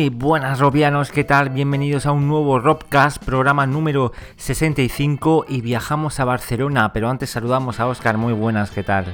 [0.00, 1.50] Muy buenas robianos, ¿qué tal?
[1.50, 7.80] Bienvenidos a un nuevo Robcast, programa número 65 y viajamos a Barcelona, pero antes saludamos
[7.80, 9.04] a Oscar, muy buenas, ¿qué tal?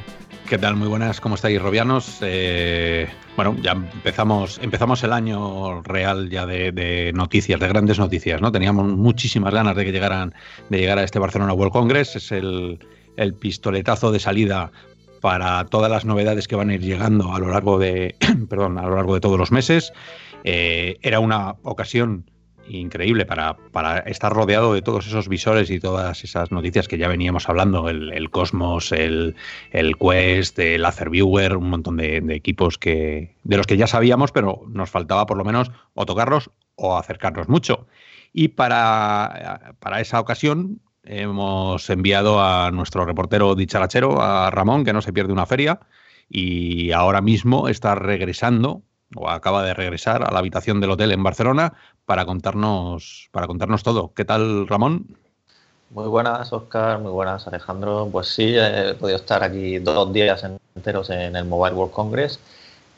[0.49, 0.77] ¿Qué tal?
[0.77, 2.19] Muy buenas, ¿cómo estáis robianos?
[2.21, 8.53] Eh, bueno, ya empezamos, empezamos el año real ya de, noticias, de grandes noticias, ¿no?
[8.53, 10.35] Teníamos muchísimas ganas de que llegaran,
[10.69, 12.79] de llegar a este Barcelona World Congress, es el,
[13.17, 14.71] el pistoletazo de salida
[15.21, 18.15] para todas las novedades que van a ir llegando a lo largo de,
[18.49, 19.93] perdón, a lo largo de todos los meses.
[20.45, 22.31] Eh, era una ocasión
[22.69, 23.57] increíble para,
[24.07, 28.31] estar rodeado de todos esos visores y todas esas noticias que ya veníamos hablando, el,
[28.31, 29.37] Cosmos, el,
[29.73, 34.63] Quest, el Laser Viewer, un montón de, equipos que, de los que ya sabíamos, pero
[34.69, 37.87] nos faltaba por lo menos o tocarlos o acercarnos mucho.
[38.33, 45.01] Y para, para esa ocasión hemos enviado a nuestro reportero dicharachero, a Ramón, que no
[45.01, 45.81] se pierde una feria,
[46.29, 48.83] y ahora mismo está regresando
[49.15, 53.83] o acaba de regresar a la habitación del hotel en Barcelona para contarnos, para contarnos
[53.83, 54.13] todo.
[54.15, 55.17] ¿Qué tal, Ramón?
[55.91, 56.99] Muy buenas, Oscar.
[56.99, 58.09] Muy buenas, Alejandro.
[58.11, 62.41] Pues sí, he podido estar aquí dos días enteros en el Mobile World Congress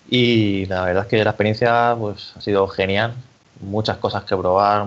[0.09, 3.14] y la verdad es que la experiencia pues, ha sido genial.
[3.61, 4.86] Muchas cosas que probar,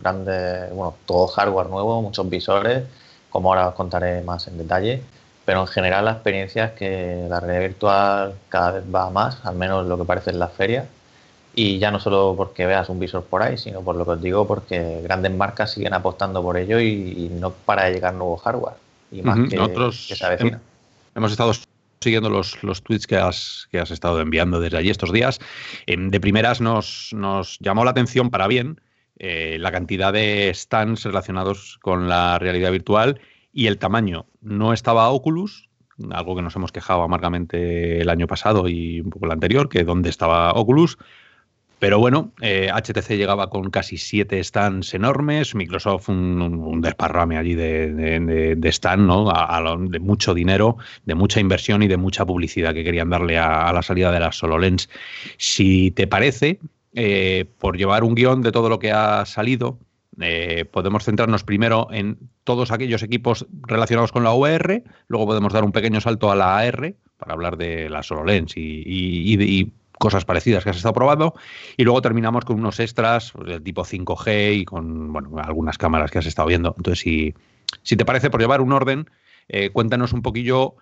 [0.00, 2.84] grandes, bueno, todo hardware nuevo, muchos visores,
[3.30, 5.02] como ahora os contaré más en detalle
[5.44, 9.56] pero en general la experiencia es que la realidad virtual cada vez va más, al
[9.56, 10.86] menos lo que parece en las ferias,
[11.54, 14.22] y ya no solo porque veas un visor por ahí, sino por lo que os
[14.22, 18.74] digo, porque grandes marcas siguen apostando por ello y, no para de llegar nuevo hardware,
[19.10, 20.60] y más que, Nosotros se avecina.
[21.14, 21.52] Hemos estado
[22.00, 25.38] siguiendo los, los tweets que has, que has estado enviando desde allí estos días.
[25.86, 28.80] Em, de primeras nos, nos llamó la atención para bien
[29.18, 33.20] eh, la cantidad de stands relacionados con la realidad virtual
[33.52, 34.26] y el tamaño.
[34.40, 35.68] No estaba Oculus,
[36.10, 39.84] algo que nos hemos quejado amargamente el año pasado y un poco el anterior, que
[39.84, 40.98] dónde estaba Oculus.
[41.80, 48.54] Pero bueno, HTC eh, llegaba con casi siete stands enormes, Microsoft un, desparrame allí de,
[48.54, 49.32] de, stand, ¿no?
[49.88, 53.80] de mucho dinero, de mucha inversión y de mucha publicidad que querían darle a, la
[53.80, 54.90] salida de las HoloLens.
[55.38, 56.60] Si te parece,
[56.92, 59.78] eh, por llevar un guion de todo lo que ha salido,
[60.20, 65.64] eh, podemos centrarnos primero en todos aquellos equipos relacionados con la VR, luego podemos dar
[65.64, 70.64] un pequeño salto a la AR para hablar de la HoloLens y, y, cosas parecidas
[70.64, 71.34] que has estado probando,
[71.76, 76.18] y luego terminamos con unos extras pues, del tipo 5G y con algunas cámaras que
[76.18, 76.74] has estado viendo.
[76.74, 77.34] Entonces, si,
[77.82, 79.10] si te parece, por llevar un orden,
[79.48, 80.76] eh, cuéntanos un poquillo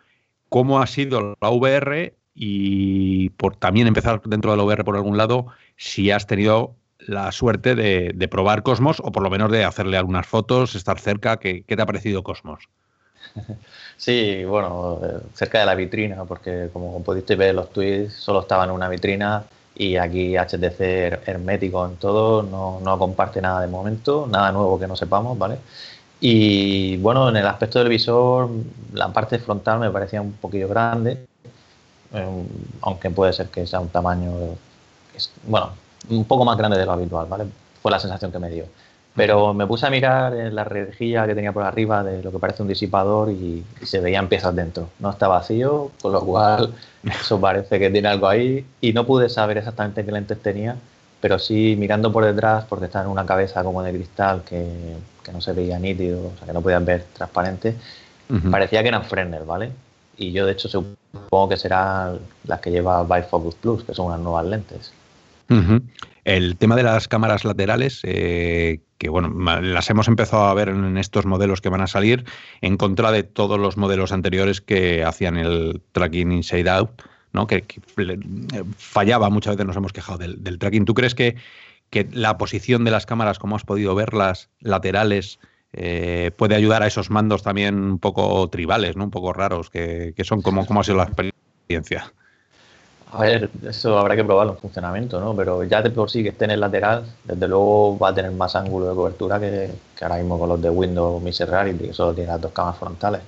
[0.49, 5.17] cómo ha sido la VR y por también empezar dentro de la VR por algún
[5.17, 6.77] lado, si has tenido
[7.09, 11.39] la suerte de, probar Cosmos o por lo menos de hacerle algunas fotos, estar cerca.
[11.39, 12.69] ¿Qué, te ha parecido Cosmos?
[13.97, 15.01] Sí, bueno,
[15.35, 19.43] cerca de la vitrina, porque como pudiste ver los tweets, solo estaba en una vitrina
[19.75, 24.87] y aquí HTC hermético en todo, no, no comparte nada de momento, nada nuevo que
[24.87, 25.59] no sepamos, ¿vale?
[26.21, 28.49] Y bueno, en el aspecto del visor,
[28.93, 31.27] la parte frontal me parecía un poquillo grande,
[32.13, 32.47] eh,
[32.83, 34.31] aunque puede ser que sea un tamaño,
[35.45, 35.73] bueno,
[36.11, 37.47] un poco más grande de lo habitual, ¿vale?
[37.83, 38.65] Fue la sensación que me dio.
[39.15, 42.39] Pero me puse a mirar en la rejilla que tenía por arriba de lo que
[42.39, 44.91] parece un disipador y, se veían piezas dentro.
[45.01, 46.73] No está vacío, con lo cual
[47.03, 48.65] eso parece que tiene algo ahí.
[48.81, 50.77] Y no pude saber exactamente qué lentes tenía,
[51.21, 54.67] pero sí mirando por detrás, porque está en una cabeza como de cristal que,
[55.25, 57.75] que no se veía nítido, o sea, que no podían ver transparente,
[58.51, 59.73] parecía que eran Fresnel, ¿vale?
[60.17, 64.21] Y yo, de hecho, supongo que serán las que lleva Bifocus Plus, que son unas
[64.21, 64.93] nuevas lentes.
[66.25, 69.29] El tema de las cámaras laterales, eh, que bueno,
[69.61, 72.25] las hemos empezado a ver en estos modelos que van a salir,
[72.61, 77.03] en contra de todos los modelos anteriores que hacían el tracking inside out,
[77.33, 77.47] ¿no?
[77.47, 77.65] Que,
[78.77, 80.85] fallaba, muchas veces nos hemos quejado del, tracking.
[80.85, 81.37] ¿Tú crees que,
[81.89, 85.39] que, la posición de las cámaras, como has podido verlas, laterales,
[85.73, 89.05] eh, puede ayudar a esos mandos también un poco tribales, ¿no?
[89.05, 92.13] Un poco raros, que, son como, como ha sido la experiencia.
[93.11, 95.35] A ver, eso habrá que probarlo en funcionamiento, ¿no?
[95.35, 98.31] Pero ya de por sí que esté en el lateral, desde luego va a tener
[98.33, 99.71] más ángulo de cobertura que,
[100.03, 103.23] ahora mismo con los de Windows Mi Rarity, que solo tiene las dos cámaras frontales.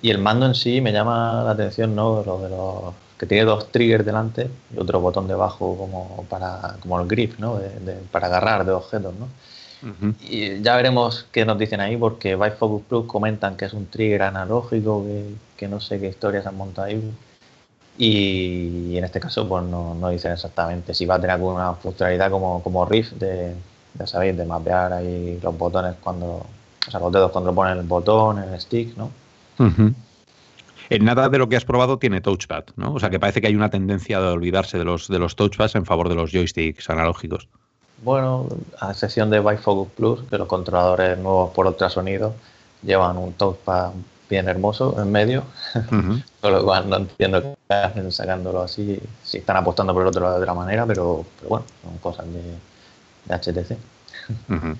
[0.00, 2.22] Y el mando en sí me llama la atención, ¿no?
[2.24, 7.00] Lo de los que tiene dos triggers delante y otro botón debajo como para como
[7.00, 7.58] el grip, ¿no?
[8.12, 9.28] para agarrar de objetos, ¿no?
[10.20, 14.22] Y ya veremos qué nos dicen ahí, porque Bifocus Plus comentan que es un trigger
[14.22, 17.00] analógico, que, que no sé qué historias han montado ahí
[17.98, 22.30] y en este caso, pues no, no dicen exactamente si va a tener alguna funcionalidad
[22.30, 23.54] como, como Riff de,
[23.98, 26.26] ya sabéis, de mapear ahí los botones cuando,
[26.86, 29.10] o sea, los dedos cuando ponen el botón, el stick, ¿no?
[30.88, 32.94] En nada de lo que has probado tiene touchpad, ¿no?
[32.94, 35.74] O sea, que parece que hay una tendencia de olvidarse de los, de los touchpads
[35.74, 37.48] en favor de los joysticks analógicos.
[38.02, 38.46] Bueno,
[38.78, 42.34] a excepción de Bifocus Plus, que los controladores nuevos por ultrasonido
[42.82, 43.92] llevan un touchpad
[44.28, 49.56] bien hermoso en medio, con lo cual no entiendo qué hacen sacándolo así, si están
[49.56, 53.76] apostando por el otro lado de otra manera, pero, bueno, son cosas de, HTC.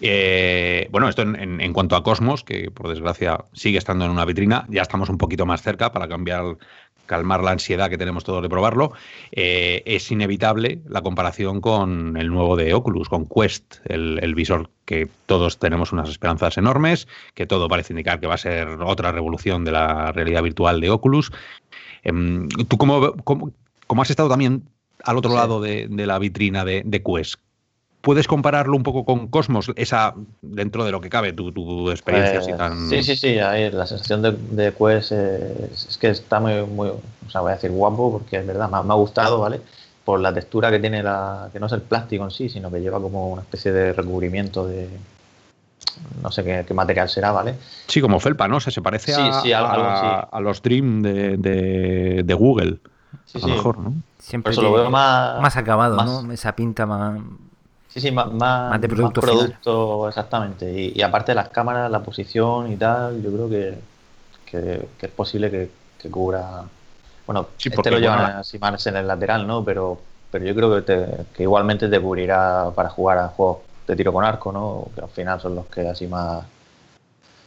[0.00, 4.66] Eh, bueno, esto en, cuanto a Cosmos, que por desgracia sigue estando en una vitrina,
[4.68, 6.58] ya estamos un poquito más cerca para cambiar,
[7.06, 8.92] calmar la ansiedad que tenemos todos de probarlo.
[9.32, 15.08] Eh, es inevitable la comparación con el nuevo de Oculus, con Quest, el, visor que
[15.26, 19.64] todos tenemos unas esperanzas enormes, que todo parece indicar que va a ser otra revolución
[19.64, 21.32] de la realidad virtual de Oculus.
[22.02, 24.64] Em, ¿Tú cómo, cómo, has estado también
[25.04, 27.45] al otro lado de, la vitrina de, de Quest?
[28.06, 29.72] ¿Puedes compararlo un poco con Cosmos?
[29.74, 32.88] Esa, dentro de lo que cabe, tu, tu experiencia así tan.
[32.88, 33.40] Sí, sí, sí.
[33.40, 37.54] Ahí, la sensación de, de Quest es, que está muy, muy, o sea, voy a
[37.56, 39.60] decir guapo, porque es verdad, me, ha gustado, ¿vale?
[40.04, 42.80] Por la textura que tiene, la que no es el plástico en sí, sino que
[42.80, 44.88] lleva como una especie de recubrimiento de.
[46.22, 47.56] No sé qué, material será, ¿vale?
[47.88, 48.58] Sí, como felpa, ¿no?
[48.58, 52.78] O sea, se parece a, a, los Dream de, de, Google.
[53.24, 53.94] Sí, a lo mejor, ¿no?
[54.20, 56.32] Siempre lo veo más, más acabado, ¿no?
[56.32, 57.18] Esa pinta más
[57.96, 60.70] Sí, sí, más, más, de producto, exactamente.
[60.94, 66.10] Y, aparte de las cámaras, la posición y tal, yo creo que, es posible que,
[66.10, 66.62] cubra.
[67.26, 69.64] Bueno, sí, este lo llevan así más en el lateral, ¿no?
[69.64, 69.98] Pero,
[70.30, 74.26] pero yo creo que, que igualmente te cubrirá para jugar a juegos de tiro con
[74.26, 74.88] arco, ¿no?
[74.94, 76.44] Que al final son los que así más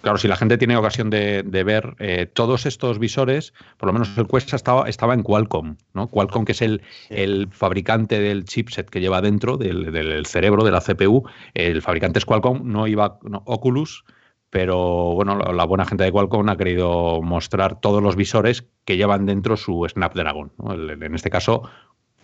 [0.02, 4.18] Claro, si la gente tiene ocasión de, ver eh, todos estos visores, por lo menos
[4.18, 6.08] el Quest estaba, estaba en Qualcomm, ¿no?
[6.08, 10.80] Qualcomm, que es el, el fabricante del chipset que lleva dentro del, cerebro de la
[10.80, 11.24] CPU,
[11.54, 14.06] el fabricante es Qualcomm, no iba Oculus,
[14.50, 19.26] pero bueno, la, buena gente de Qualcomm ha querido mostrar todos los visores que llevan
[19.26, 20.52] dentro su Snapdragon.
[20.78, 21.70] en este caso,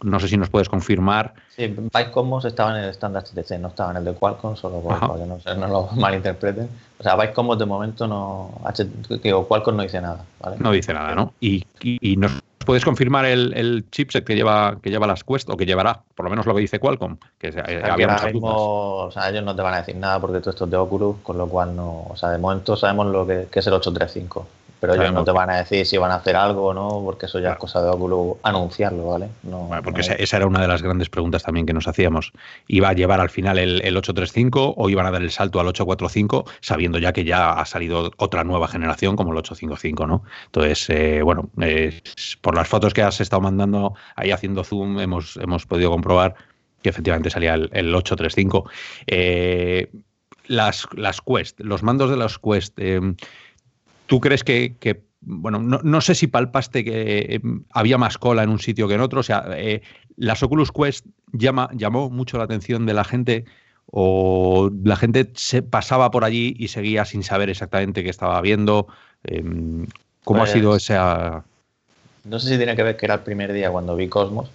[0.04, 1.34] no sé si nos puedes confirmar.
[1.56, 5.00] Sí, Bytecomos estaba en el estándar HTC, no estaba en el de Qualcomm, solo para
[5.00, 6.70] que no, no, lo malinterpreten.
[7.00, 8.52] O sea, Bytecomos de momento no.
[9.24, 10.24] digo, Qualcomm no dice nada.
[10.42, 10.58] ¿vale?
[10.60, 11.34] No dice nada, ¿no?
[11.40, 15.56] Y, y, nos puedes confirmar el, el, chipset que lleva, que lleva las Quest o
[15.56, 17.18] que llevará, por lo menos lo que dice Qualcomm.
[17.38, 20.50] Que eh, había muchas O sea, ellos no te van a decir nada porque todo
[20.50, 22.08] esto es de Oculus, con lo cual no.
[22.10, 24.48] O sea, de momento sabemos lo que, que es el 835
[24.80, 27.26] pero ellos no te van a decir si van a hacer algo o no, porque
[27.26, 29.30] eso ya es cosa de Oculus anunciarlo, ¿vale?
[29.44, 32.32] No, porque esa, era una de las grandes preguntas también que nos hacíamos.
[32.68, 36.46] ¿Iba a llevar al final el, 835 o iban a dar el salto al 845,
[36.62, 40.24] sabiendo ya que ya ha salido otra nueva generación como el 855, ¿no?
[40.46, 41.50] Entonces, eh, bueno,
[42.42, 46.36] por las fotos que has estado mandando ahí haciendo zoom, hemos, hemos podido comprobar
[46.82, 48.70] que efectivamente salía el, 835.
[49.08, 49.90] Eh,
[50.48, 52.78] las, las Quest, los mandos de las Quest.
[52.78, 53.02] Eh,
[54.06, 54.76] ¿Tú crees que,
[55.22, 57.42] bueno, no, sé si palpaste que eh,
[57.72, 59.20] había más cola en un sitio que en otro?
[59.22, 59.82] O sea, eh,
[60.16, 63.46] ¿las Oculus Quest llama, llamó mucho la atención de la gente
[63.88, 68.88] o la gente se pasaba por allí y seguía sin saber exactamente qué estaba viendo?
[69.24, 69.88] Em,
[70.24, 71.44] ¿Cómo ha sido pues, esa...?
[72.24, 74.50] No sé si tiene que ver que era el primer día cuando vi Cosmos,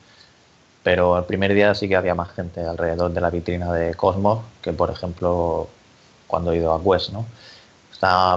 [0.83, 4.41] pero el primer día sí que había más gente alrededor de la vitrina de Cosmos
[4.63, 5.69] que, por ejemplo,
[6.27, 7.27] cuando he ido a Quest, ¿no?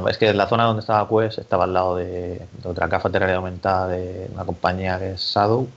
[0.10, 4.30] Es que la zona donde estaba Quest estaba al lado de, otra cafetería aumentada de
[4.34, 5.68] una compañía que es Shadow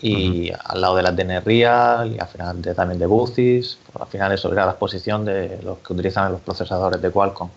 [0.00, 3.78] y al lado de la Real y al final también de Boothis.
[3.98, 7.48] Al final eso era la exposición de los que utilizan los procesadores de Qualcomm.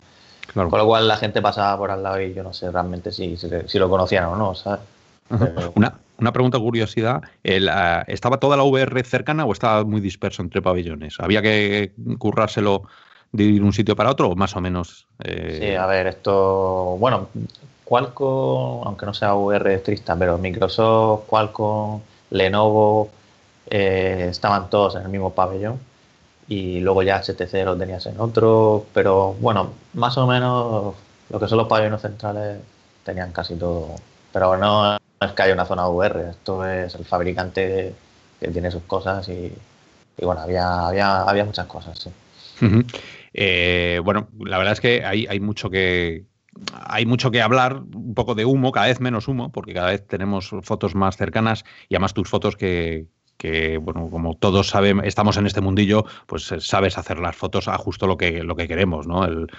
[0.53, 3.36] Con lo cual la gente pasaba por al lado y yo no sé realmente si,
[3.36, 4.53] si, lo conocían o no.
[5.75, 11.15] una, una pregunta curiosidad, ¿estaba toda la VR cercana o estaba muy disperso entre pabellones?
[11.20, 12.84] ¿Había que currárselo
[13.36, 15.08] de ir un sitio para otro o más o menos?
[15.24, 17.27] Eh, sí, a ver, esto, bueno,
[17.84, 22.01] Qualcomm, aunque no sea VR estricta, pero Microsoft, Qualcomm,
[22.32, 23.10] Lenovo,
[23.70, 25.80] eh, estaban todos en el mismo pabellón
[26.48, 30.96] y luego ya HTC lo tenías en otro, pero bueno, más o menos
[31.30, 32.60] lo que son los pabellones centrales
[33.04, 33.96] tenían casi todo,
[34.32, 37.96] pero no es que haya una zona VR, esto es el fabricante
[38.39, 39.51] que tiene sus cosas y,
[40.22, 42.12] bueno, había, había, había muchas cosas, sí.
[43.38, 46.25] Eh, bueno, la verdad es que hay, mucho que,
[46.72, 50.08] hay mucho que hablar, un poco de humo, cada vez menos humo, porque cada vez
[50.08, 53.08] tenemos fotos más cercanas y además tus fotos que,
[53.82, 57.77] bueno, como todos sabemos, estamos en este mundillo, pues eh, sabes hacer las fotos a
[57.77, 59.25] justo lo que, lo que queremos, ¿no?
[59.25, 59.50] El,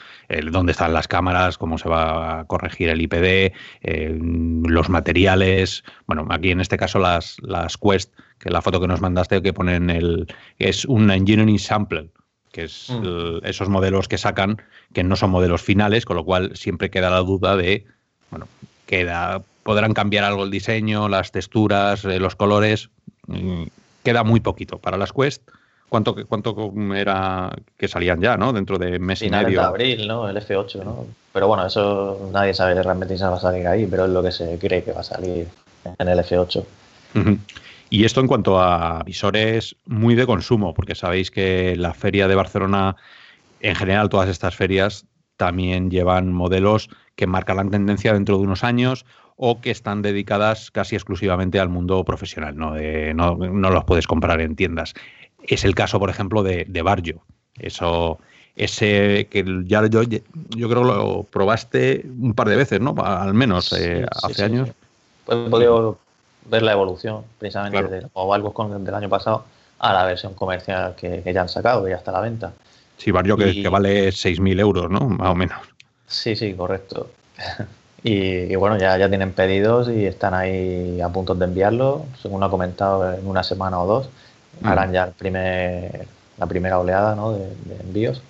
[0.50, 3.52] dónde están las cámaras, cómo se va a corregir el IPD,
[4.66, 9.02] los materiales, bueno, aquí en este caso las, las Quest, que la foto que nos
[9.02, 10.26] mandaste que ponen el,
[10.58, 12.10] es un engineering sample,
[12.56, 13.44] que es mm.
[13.44, 14.62] esos modelos que sacan,
[14.94, 17.84] que no son modelos finales, con lo cual siempre queda la duda de,
[18.30, 18.48] bueno,
[18.86, 22.88] queda, podrán cambiar algo el diseño, las texturas, eh, los colores,
[23.26, 23.64] mm,
[24.02, 25.42] queda muy poquito para las Quest.
[25.90, 28.54] ¿Cuánto, cuánto era que salían ya, ¿no?
[28.54, 29.60] Dentro de mes y medio.
[29.60, 30.26] de abril, ¿no?
[30.26, 31.06] El F8, ¿no?
[31.34, 34.32] Pero bueno, eso nadie sabe realmente si va a salir ahí, pero es lo que
[34.32, 35.46] se cree que va a salir
[35.98, 36.64] en el F8.
[37.88, 42.34] Y esto en cuanto a visores muy de consumo, porque sabéis que la feria de
[42.34, 42.96] Barcelona,
[43.60, 48.64] en general todas estas ferias, también llevan modelos que marcan la tendencia dentro de unos
[48.64, 54.40] años o que están dedicadas casi exclusivamente al mundo profesional, no, no, los puedes comprar
[54.40, 54.94] en tiendas.
[55.42, 57.22] Es el caso, por ejemplo, de, de Barrio.
[57.58, 58.18] Eso,
[58.56, 60.20] ese que ya yo, yo
[60.68, 62.94] creo que lo probaste un par de veces, ¿no?
[62.98, 64.70] Al menos eh, hace años.
[65.26, 65.98] Pues he podido
[66.48, 69.44] ver la evolución precisamente de los con del año pasado
[69.78, 72.52] a la versión comercial que, ya han sacado, que ya está a la venta.
[72.96, 75.00] Sí, Barrio que, que, vale 6.000 euros, ¿no?
[75.00, 75.58] Más o menos.
[76.06, 77.10] Sí, sí, correcto.
[78.02, 82.48] y, bueno, ya, ya tienen pedidos y están ahí a punto de enviarlo, según ha
[82.48, 84.08] comentado, en una semana o dos.
[84.60, 84.66] Mm.
[84.66, 86.06] Harán ya el primer,
[86.38, 87.32] la primera oleada ¿no?
[87.32, 87.50] de,
[87.80, 88.22] envíos.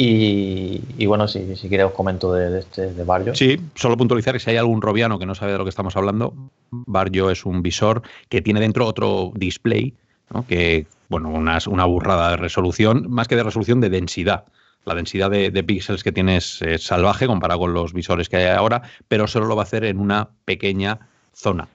[0.00, 3.34] Y, bueno, si, si quieres os comento de, este de Barrio.
[3.34, 5.96] Sí, solo puntualizar que si hay algún robiano que no sabe de lo que estamos
[5.96, 6.34] hablando,
[6.70, 9.92] Barrio es un visor que tiene dentro otro display,
[10.32, 10.46] ¿no?
[10.46, 14.44] que, bueno, una, una burrada de resolución, más que de resolución, de densidad.
[14.84, 18.82] La densidad de, píxeles que tienes es salvaje comparado con los visores que hay ahora,
[19.08, 21.66] pero solo lo va a hacer en una pequeña zona.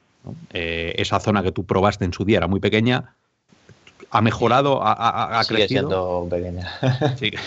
[0.53, 3.15] Eh, esa zona que tú probaste en su día era muy pequeña,
[4.11, 4.93] ha mejorado, ha,
[5.39, 6.71] ha, Sigue siendo pequeña.
[7.17, 7.31] Sí.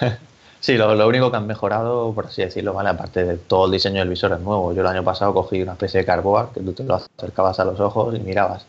[0.60, 2.90] sí, lo, único que han mejorado, por así decirlo, ¿vale?
[2.90, 4.72] aparte de todo el diseño del visor es nuevo.
[4.72, 7.64] Yo el año pasado cogí una especie de cardboard que tú te lo acercabas a
[7.64, 8.66] los ojos y mirabas.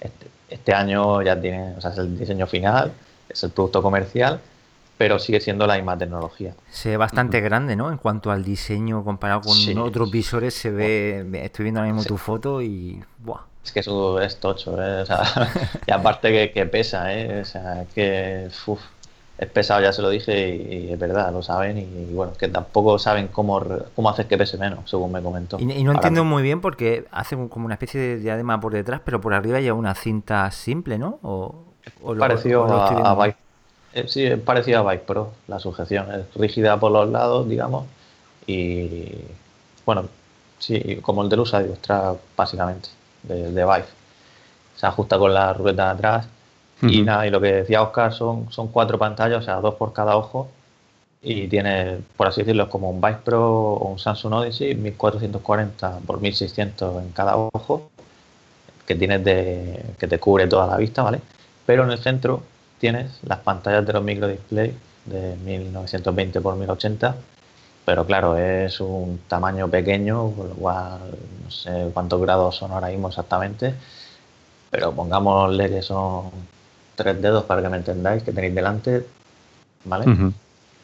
[0.00, 2.92] Este, este año ya tiene, o sea, es el diseño final,
[3.28, 4.40] es el producto comercial
[5.02, 6.54] pero sigue siendo la misma tecnología.
[6.70, 7.90] Se ve bastante grande, ¿no?
[7.90, 11.26] En cuanto al diseño comparado con otros visores, se ve.
[11.42, 13.02] Estoy viendo ahora mismo tu foto y.
[13.18, 13.40] ¡buah!
[13.64, 15.02] Es que eso es tocho, ¿eh?
[15.02, 15.24] O sea,
[15.88, 17.40] y aparte que, pesa, ¿eh?
[17.40, 18.48] O sea, que.
[19.42, 21.76] Es pesado, ya se lo dije, y, es verdad, lo saben.
[21.78, 23.60] Y, bueno, que tampoco saben cómo,
[23.96, 25.58] cómo hacer que pese menos, según me comentó.
[25.58, 29.20] Y, no entiendo muy bien porque hace como una especie de diadema por detrás, pero
[29.20, 31.18] por arriba lleva una cinta simple, ¿no?
[31.22, 31.66] O,
[32.16, 33.28] Parecido a, a,
[33.94, 36.06] eh, sí, es parecido a Bike Pro, la sujeción.
[36.12, 37.86] Es rígida por los lados, digamos,
[38.46, 39.10] y
[39.84, 40.04] bueno,
[40.60, 42.90] sí, como el de Lusa Extra, básicamente,
[43.24, 43.86] de, de Vive.
[44.76, 46.28] Se ajusta con la ruleta de atrás.
[46.82, 49.92] Y nada, y lo que decía Oscar son, son cuatro pantallas, o sea, dos por
[49.92, 50.48] cada ojo.
[51.22, 56.00] Y tiene, por así decirlo, es como un Vive Pro o un Samsung Odyssey, 1440
[56.06, 57.90] por 1600 en cada ojo,
[58.86, 61.20] que tienes de, que te cubre toda la vista, ¿vale?
[61.64, 62.42] Pero en el centro
[62.80, 64.74] tienes las pantallas de los microdisplay
[65.04, 67.16] de 1920 x 1080,
[67.84, 70.98] pero claro, es un tamaño pequeño, por lo cual
[71.44, 73.74] no sé cuántos grados son ahora mismo exactamente,
[74.70, 76.30] pero pongámosle que son
[77.02, 79.06] tres dedos para que me entendáis, que tenéis delante,
[79.84, 80.32] ¿vale?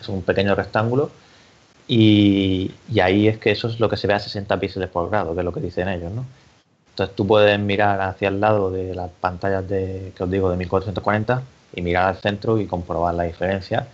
[0.01, 1.11] Es un pequeño rectángulo
[1.87, 5.09] y, y, ahí es que eso es lo que se ve a 60 píxeles por
[5.09, 6.27] grado, que es lo que dicen ellos, ¿no?
[6.91, 10.57] Entonces tú puedes mirar hacia el lado de las pantallas de, que os digo, de
[10.57, 11.43] 1440
[11.75, 13.87] y mirar al centro y comprobar la diferencia.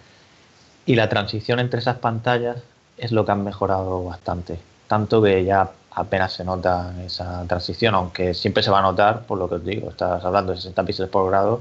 [0.86, 2.62] Y la transición entre esas pantallas
[2.96, 4.58] es lo que han mejorado bastante.
[4.88, 9.38] Tanto que ya apenas se nota esa transición, aunque siempre se va a notar, por
[9.38, 11.60] lo que os digo, estás hablando de 60 píxeles por grado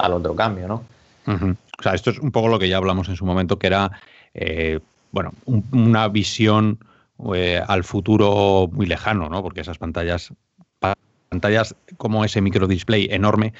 [0.00, 0.84] al otro cambio, ¿no?
[1.26, 3.92] O sea, esto es un poco lo que ya hablamos en su momento, que era,
[4.34, 4.80] eh,
[5.12, 6.78] bueno, una visión
[7.34, 9.42] eh, al futuro muy lejano, ¿no?
[9.42, 10.32] Porque esas pantallas,
[11.28, 13.52] pantallas como ese microdisplay enorme,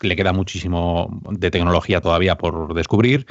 [0.00, 3.26] le queda muchísimo de tecnología todavía por descubrir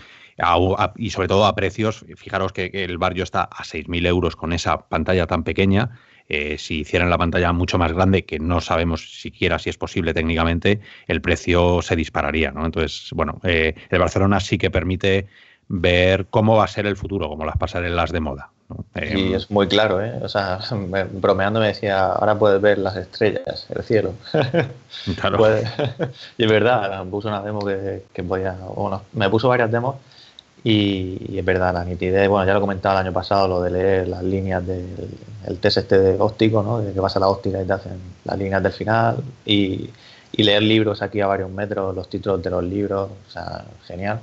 [0.96, 2.06] y sobre todo a precios.
[2.16, 6.00] Fijaros que, el barrio está a 6.000 euros con esa pantalla tan pequeña.
[6.34, 10.14] Eh, si hicieran la pantalla mucho más grande, que no sabemos siquiera si es posible
[10.14, 12.52] técnicamente, el precio se dispararía.
[12.52, 12.66] ¿no?
[12.66, 15.28] Entonces, bueno, eh, el Barcelona sí que permite
[15.68, 18.50] ver cómo va a ser el futuro, como las pasarelas de moda.
[18.96, 20.20] Y es muy claro, ¿eh?
[20.22, 20.60] O sea,
[21.12, 24.14] bromeando me decía, ahora puedes ver las estrellas, el cielo.
[25.20, 25.38] Claro.
[26.38, 29.98] y es verdad, me puso una demo que, que podía, bueno, me puso varias demos
[30.64, 34.08] y, es verdad, la nitidez, bueno, ya lo comentaba el año pasado, lo de leer
[34.08, 34.88] las líneas del
[35.48, 36.80] el test este de óptico, ¿no?
[36.80, 39.90] De que vas a la óptica y te hacen las líneas del final y,
[40.32, 44.20] y leer libros aquí a varios metros, los títulos de los libros, o sea, genial.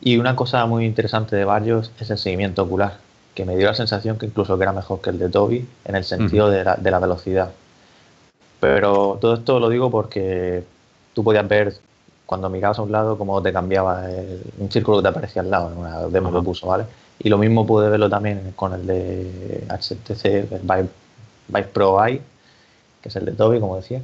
[0.00, 2.98] Y una cosa muy interesante de varios es el seguimiento ocular
[3.34, 5.94] que me dio la sensación que incluso que era mejor que el de Toby en
[5.94, 7.52] el sentido de, la, de, la, velocidad.
[8.58, 10.64] Pero todo esto lo digo porque
[11.14, 11.74] tú podías ver
[12.28, 14.02] cuando mirabas a un lado cómo te cambiaba
[14.58, 16.84] un círculo que te aparecía al lado en una demo que puso, ¿vale?
[17.18, 20.60] Y lo mismo pude verlo también con el de HTC, el
[21.48, 22.20] Vive, Pro Eye,
[23.00, 24.02] que es el de Toby, como decía.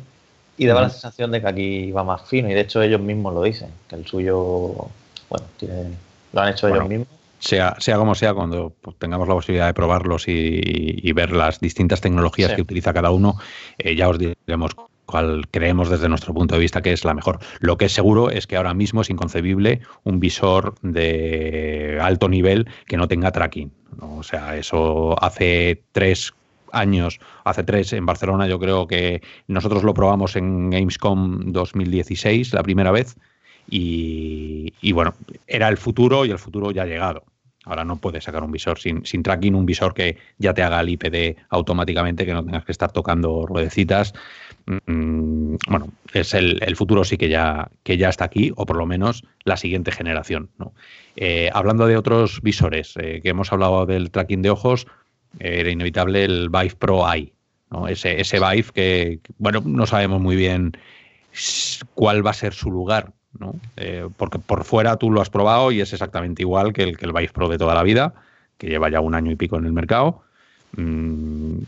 [0.57, 3.35] y daba la sensación de que aquí iba más fino y de hecho ellos mismos
[3.35, 4.89] lo dicen, que el suyo,
[5.29, 5.47] bueno,
[6.33, 7.09] lo han hecho ellos mismos.
[7.41, 12.01] Sea, sea como sea, cuando pues, tengamos la posibilidad de probarlos y, ver las distintas
[12.01, 13.37] tecnologías que utiliza cada uno,
[13.77, 14.75] eh, ya os diremos
[15.07, 17.39] cuál creemos desde nuestro punto de vista que es la mejor.
[17.61, 22.69] Lo que es seguro es que ahora mismo es inconcebible un visor de alto nivel
[22.87, 23.71] que no tenga tracking.
[24.01, 26.33] O sea, eso hace tres,
[26.75, 32.63] años, hace tres en Barcelona, yo creo que nosotros lo probamos en Gamescom 2016 la
[32.63, 33.17] primera vez
[33.71, 35.15] y, bueno,
[35.47, 37.25] era el futuro y el futuro ya ha llegado.
[37.65, 40.81] Ahora no puedes sacar un visor sin, sin, tracking, un visor que ya te haga
[40.81, 44.13] el IPD automáticamente, que no tengas que estar tocando ruedecitas.
[44.67, 48.87] Mm, bueno, es el, futuro sí que ya, que ya está aquí, o por lo
[48.87, 50.51] menos la siguiente generación.
[51.17, 54.87] Eh, hablando de otros visores, eh, que hemos hablado del tracking de ojos,
[55.39, 57.33] era inevitable el Vive Pro Eye,
[57.71, 57.89] ¿no?
[57.89, 60.73] ese, ese Vive que, bueno, no sabemos muy bien
[61.95, 63.57] cuál va a ser su lugar, ¿no?
[63.77, 67.05] Eh, porque por fuera tú lo has probado y es exactamente igual que el, que
[67.05, 68.15] el Vive Pro de toda la vida,
[68.59, 70.23] que lleva ya un año y pico en el mercado.
[70.77, 71.59] Mm,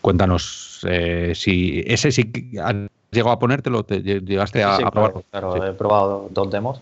[0.00, 2.30] cuéntanos eh, si ese sí
[2.62, 2.74] has
[3.10, 5.24] llegado a ponértelo, te llegaste a, probarlo.
[5.30, 6.80] Claro, he probado dos demos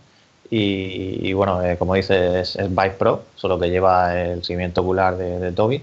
[0.50, 5.38] y, bueno, eh, como dices, es, Vive Pro, solo que lleva el seguimiento ocular de,
[5.38, 5.82] de Toby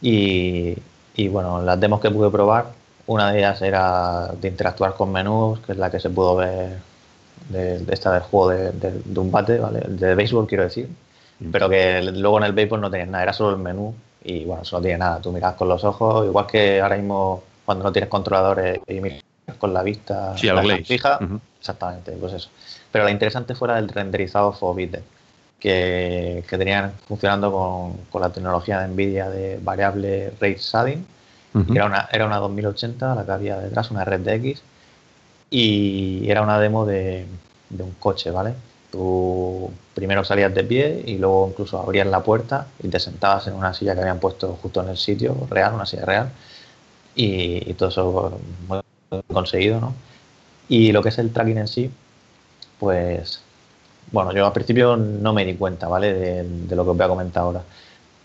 [0.00, 2.66] y, bueno, las demos que pude probar,
[3.06, 6.78] una de ellas era de interactuar con menús, que es la que se pudo ver
[7.48, 9.80] de, esta del juego de, un bate, ¿vale?
[9.88, 10.88] De béisbol, quiero decir.
[11.52, 14.62] Pero que luego en el béisbol no tenías nada, era solo el menú y bueno,
[14.62, 15.20] eso no tiene nada.
[15.20, 19.22] Tú miras con los ojos, igual que ahora mismo cuando no tienes controladores y miras
[19.58, 20.34] con la vista
[20.84, 21.18] fija.
[21.60, 22.48] Exactamente, pues eso.
[22.90, 25.02] Pero lo interesante fuera del renderizado forbidden
[25.64, 27.50] que, tenían funcionando
[28.10, 31.06] con, la tecnología de NVIDIA de variable rate shading.
[31.72, 34.62] era, una, era una 2080 la que había detrás, una red de X,
[35.48, 37.26] y era una demo de,
[37.70, 38.54] un coche, ¿vale?
[38.94, 43.54] Tú primero salías de pie y luego incluso abrías la puerta y te sentabas en
[43.54, 46.30] una silla que habían puesto justo en el sitio real, una silla real,
[47.16, 48.80] y, todo eso muy
[49.32, 49.94] conseguido, ¿no?
[50.68, 51.90] Y lo que es el tracking en sí,
[52.78, 53.40] pues
[54.12, 56.14] bueno, yo al principio no me di cuenta, ¿vale?
[56.14, 57.62] De, lo que os voy a comentar ahora.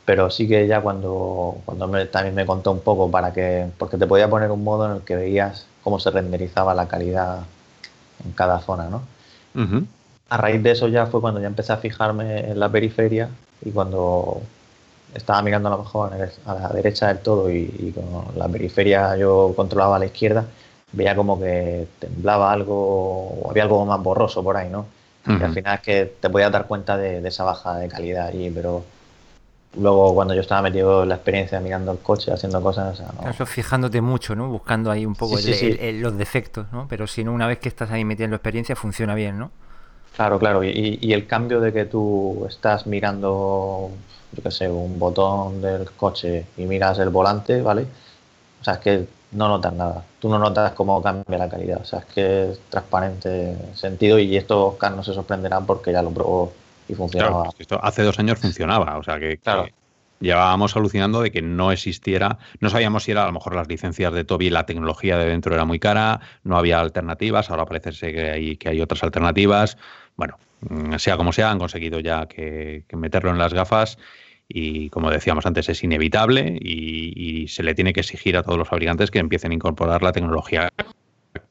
[0.06, 4.06] Pero sí que ya cuando, cuando también me contó un poco para que, porque te
[4.06, 7.40] podía poner un modo en el que veías cómo se renderizaba la calidad
[8.24, 9.02] en cada zona, ¿no?
[10.30, 13.30] A raíz de eso ya fue cuando ya empecé a fijarme en la periferia
[13.66, 14.42] y cuando
[15.14, 16.12] estaba mirando a lo mejor
[16.46, 20.46] a la derecha del todo y, con la periferia yo controlaba a la izquierda,
[20.92, 24.86] veía como que temblaba algo o había algo más borroso por ahí, ¿no?
[25.28, 28.50] Y al final es que te podías dar cuenta de, esa baja de calidad allí,
[28.50, 28.84] pero
[29.78, 33.04] luego cuando yo estaba metido en la experiencia mirando el coche, haciendo cosas...
[33.30, 34.48] Eso fijándote mucho, ¿no?
[34.48, 36.88] Buscando ahí un poco los defectos, ¿no?
[36.88, 39.52] Pero si no, una vez que estás ahí metido en la experiencia, funciona bien, ¿no?
[40.16, 40.64] Claro, claro.
[40.64, 43.90] Y, el cambio de que tú estás mirando,
[44.34, 47.86] yo qué sé, un botón del coche y miras el volante, ¿vale?
[48.62, 50.04] O sea, es que no notas nada.
[50.20, 51.82] Tú no notas cómo cambia la calidad.
[51.82, 56.02] O sea, es que es transparente sentido y esto Oscar no se sorprenderá porque ya
[56.02, 56.52] lo probó
[56.88, 57.50] y funcionaba.
[57.58, 59.40] esto hace dos años funcionaba, o sea que,
[60.20, 64.14] llevábamos alucinando de que no existiera, no sabíamos si era a lo mejor las licencias
[64.14, 68.30] de Toby, la tecnología de dentro era muy cara, no había alternativas, ahora parece que
[68.30, 69.78] hay, que hay otras alternativas.
[70.16, 73.98] Bueno, mm, sea como sea, han conseguido ya que meterlo en las gafas
[74.50, 78.68] y como decíamos antes es inevitable y, se le tiene que exigir a todos los
[78.68, 80.70] fabricantes que empiecen a incorporar la tecnología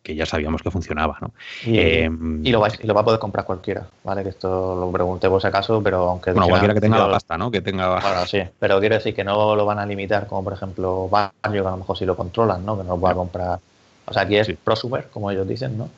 [0.02, 1.18] que ya sabíamos que funcionaba.
[1.20, 1.32] ¿no?
[1.64, 4.22] Y, eh, lo, va, a poder comprar cualquiera, ¿vale?
[4.22, 6.32] Que esto lo pregunté por si acaso, pero aunque...
[6.32, 7.50] Bueno, cualquiera que tenga la pasta, ¿no?
[7.50, 8.00] Que tenga...
[8.00, 11.32] Bueno, sí, pero quiero decir que no lo van a limitar, como por ejemplo Banjo,
[11.42, 12.76] que a lo mejor si lo controlan, ¿no?
[12.76, 13.60] Que no lo va a comprar...
[14.06, 15.90] O sea, aquí es prosumer, como ellos dicen, ¿no?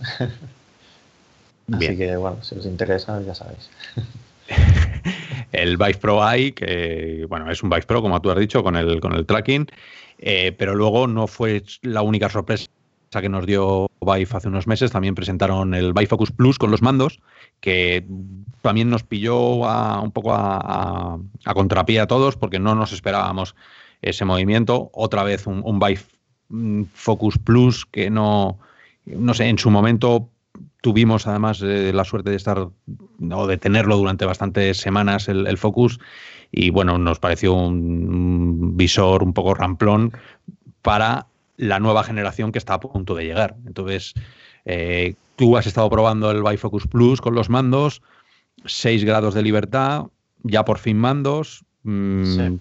[1.72, 3.70] Así que, bueno, si os interesa, ya sabéis.
[5.52, 8.76] el Vive Pro i, que bueno, es un Vive Pro, como tú has dicho, con
[8.76, 9.66] el, con el tracking,
[10.18, 12.66] eh, pero luego no fue la única sorpresa
[13.20, 16.82] que nos dio Vive hace unos meses, también presentaron el Vive Focus Plus con los
[16.82, 17.20] mandos,
[17.60, 18.06] que
[18.62, 19.38] también nos pilló
[20.00, 23.54] un poco a, a, contrapié a todos porque no nos esperábamos
[24.02, 24.90] ese movimiento.
[24.92, 26.02] Otra vez un, un Vive
[26.48, 28.58] mm, Focus Plus que no,
[29.06, 30.30] no sé, en su momento
[30.84, 35.98] Tuvimos además eh, la suerte de estar o de tenerlo durante bastantes semanas el, Focus
[36.52, 40.12] y bueno, nos pareció un, visor un poco ramplón
[40.82, 43.56] para la nueva generación que está a punto de llegar.
[43.66, 44.14] Entonces,
[44.64, 48.02] eh, tú has estado probando el Bifocus Plus con los mandos,
[48.64, 50.04] 6 grados de libertad,
[50.42, 51.64] ya por fin mandos.
[51.82, 52.56] Mm,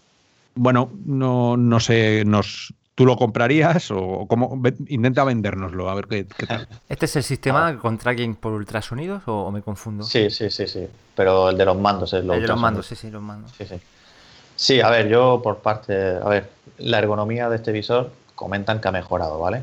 [0.55, 4.61] bueno, no, no sé, nos ¿Tú lo comprarías o cómo?
[4.87, 6.67] Intenta vendérnoslo, a ver qué, tal.
[6.87, 7.77] ¿Este es el sistema ah.
[7.77, 10.03] con tracking por ultrasonidos o, me confundo?
[10.03, 10.87] Sí, sí, sí, sí.
[11.15, 13.51] Pero el de los mandos es lo El de los mandos, sí, sí, los mandos.
[13.57, 13.75] Sí, sí.
[14.55, 16.17] Sí, a ver, yo por parte.
[16.23, 19.61] A ver, la ergonomía de este visor comentan que ha mejorado, ¿vale?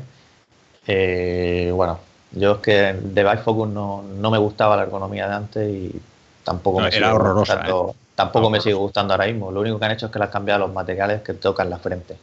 [0.87, 1.99] Eh, bueno,
[2.31, 6.01] yo es que de Bifocus no, no me gustaba la ergonomía de antes y
[6.43, 7.95] tampoco me sigue gustando, ¿eh?
[8.15, 9.51] tampoco me sigue gustando ahora mismo.
[9.51, 11.77] Lo único que han hecho es que le han cambiado los materiales que tocan la
[11.77, 12.17] frente.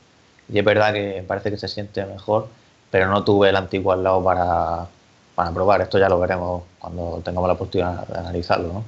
[0.50, 2.48] Y es verdad que parece que se siente mejor,
[2.90, 4.87] pero no tuve el antiguo al lado para,
[5.34, 5.82] para probar.
[5.82, 8.84] Esto ya lo veremos cuando tengamos la oportunidad de analizarlo.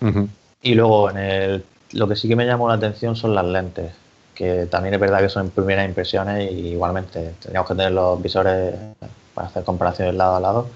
[0.00, 0.28] ¿no?
[0.62, 3.92] Y luego, en el, lo que sí que me llamó la atención son las lentes,
[4.38, 8.72] que también es verdad que son primeras impresiones y igualmente teníamos que tener los visores
[9.34, 10.68] para hacer comparaciones lado a lado.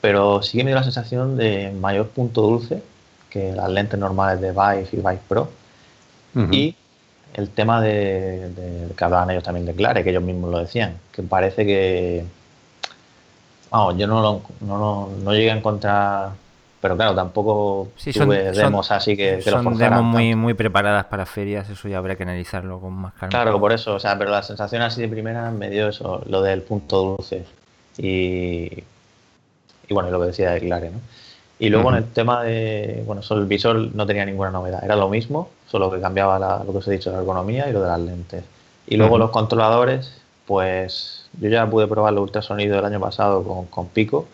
[0.00, 2.82] Pero sí que me dio la sensación de mayor punto dulce
[3.28, 5.50] que las lentes normales de Vive y Vive Pro.
[6.50, 6.74] Y
[7.34, 11.22] el tema de, que hablaban ellos también de Clare, que ellos mismos lo decían, que
[11.22, 12.24] parece que,
[13.70, 16.30] vamos, yo no, lo, no, no, llegué a encontrar,
[16.80, 21.68] pero claro, tampoco tuve demos así que, que son demos muy, muy preparadas para ferias,
[21.68, 23.28] eso ya habría que analizarlo con más calma.
[23.28, 26.40] Claro, por eso, o sea, pero la sensación así de primera me dio eso, lo
[26.40, 27.44] del punto dulce
[27.98, 28.82] y,
[29.88, 31.00] y bueno, lo que decía de Clare, ¿no?
[31.58, 35.10] Y luego en el tema de, bueno, el visor no tenía ninguna novedad, era lo
[35.10, 38.00] mismo, solo que cambiaba lo que os he dicho, la ergonomía y lo de las
[38.00, 38.44] lentes.
[38.86, 40.10] Y luego los controladores,
[40.46, 44.26] pues yo ya pude probar el ultrasonido del año pasado con, con Pico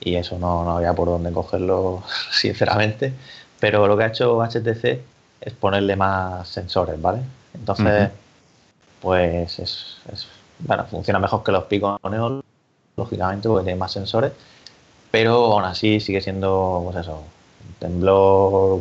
[0.00, 3.12] y eso no, no, había por dónde cogerlo, sinceramente.
[3.60, 5.00] Pero lo que ha hecho HTC
[5.40, 7.20] es ponerle más sensores, ¿vale?
[7.54, 8.10] Entonces,
[9.00, 9.96] pues es,
[10.58, 12.42] bueno, funciona mejor que los Pico Neo,
[12.96, 14.32] lógicamente, porque tiene más sensores
[15.16, 17.22] pero aún así sigue siendo, pues eso,
[17.78, 18.80] temblor,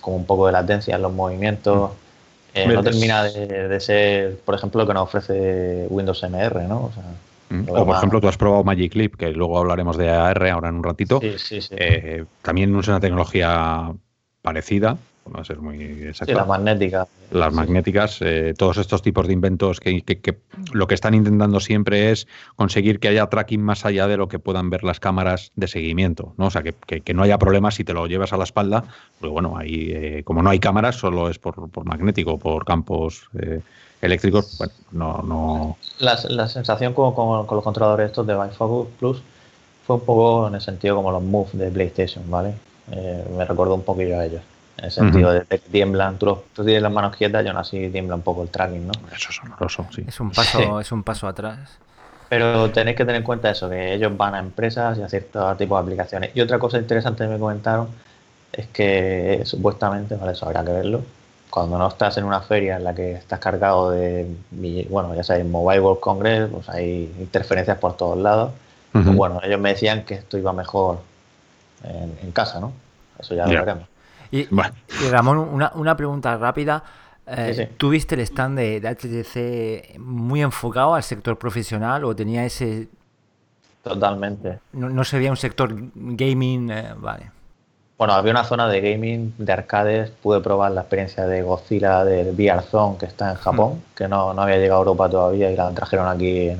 [0.00, 1.90] con un poco de latencia en los movimientos.
[1.90, 2.58] Mm.
[2.58, 6.84] Eh, no termina de, ser, por ejemplo, lo que nos ofrece Windows MR, ¿no?
[6.84, 7.02] O, sea,
[7.52, 7.66] mm.
[7.66, 10.84] por ejemplo, tú has probado Magic Leap, que luego hablaremos de AR ahora en un
[10.84, 11.20] ratito.
[11.20, 11.74] Sí, sí, sí.
[11.76, 13.92] Eh, también es una tecnología
[14.42, 14.98] parecida,
[15.34, 16.32] va a ser muy exacto.
[16.32, 17.08] Sí, las magnéticas.
[17.30, 20.02] Las magnéticas, eh, todos estos tipos de inventos que,
[20.72, 24.38] lo que están intentando siempre es conseguir que haya tracking más allá de lo que
[24.38, 26.46] puedan ver las cámaras de seguimiento, ¿no?
[26.46, 28.84] O sea, que, no haya problemas si te lo llevas a la espalda,
[29.18, 33.60] porque bueno, ahí, eh, como no hay cámaras, solo es por, magnético, por campos eh,
[34.02, 35.22] eléctricos, bueno, no...
[35.22, 35.76] no...
[35.98, 39.22] La, sensación con, con, los controladores estos de Bifocus Plus
[39.86, 42.54] fue un poco en el sentido como los Move de PlayStation, ¿vale?
[42.88, 44.42] me recuerdo un poquillo a ellos.
[44.78, 48.16] En el sentido de que tiemblan, tú, tienes las manos quietas y aún así tiembla
[48.16, 48.92] un poco el tracking, ¿no?
[49.14, 50.04] Eso es horroroso, sí.
[50.06, 51.78] Es un paso, es un paso atrás.
[52.28, 55.56] Pero tenéis que tener en cuenta eso, que ellos van a empresas y a ciertos
[55.58, 56.30] tipos de aplicaciones.
[56.34, 57.88] Y otra cosa interesante que me comentaron
[58.52, 61.02] es que supuestamente, vale, eso habrá que verlo,
[61.52, 64.26] cuando no estás en una feria en la que estás cargado de,
[64.88, 68.52] bueno, ya sabéis, Mobile World Congress, pues hay interferencias por todos lados.
[68.90, 71.00] Pues bueno, ellos me decían que esto iba mejor
[71.84, 72.72] en, casa, ¿no?
[73.18, 73.84] Eso ya lo veremos.
[74.30, 74.48] Y,
[75.10, 75.38] Ramón,
[75.74, 76.82] una, pregunta rápida.
[77.26, 82.88] Eh, ¿Tuviste el stand de, HTC muy enfocado al sector profesional o tenía ese...
[83.82, 84.58] Totalmente.
[84.72, 87.30] No, se veía un sector gaming, eh, vale.
[88.02, 92.34] Bueno, había una zona de gaming, de arcades, pude probar la experiencia de Godzilla del
[92.34, 93.94] VR Zone que está en Japón, hmm.
[93.94, 96.58] que no, había llegado a Europa todavía y la trajeron aquí en,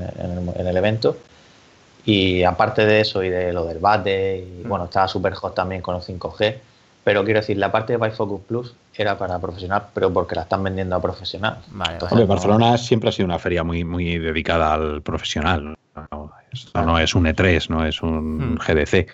[0.56, 1.16] el, evento.
[2.04, 4.68] Y aparte de eso y de lo del bate, y hmm.
[4.68, 6.54] bueno, estaba super hot también con el 5G
[7.04, 10.62] pero quiero decir, la parte de Bifocus Plus era para profesional, pero porque la están
[10.62, 11.58] vendiendo a profesional.
[12.28, 15.76] Barcelona siempre ha sido una feria muy, muy dedicada al profesional.
[16.12, 18.58] No, esto no es un E3, no es un hmm.
[18.58, 19.08] GDC.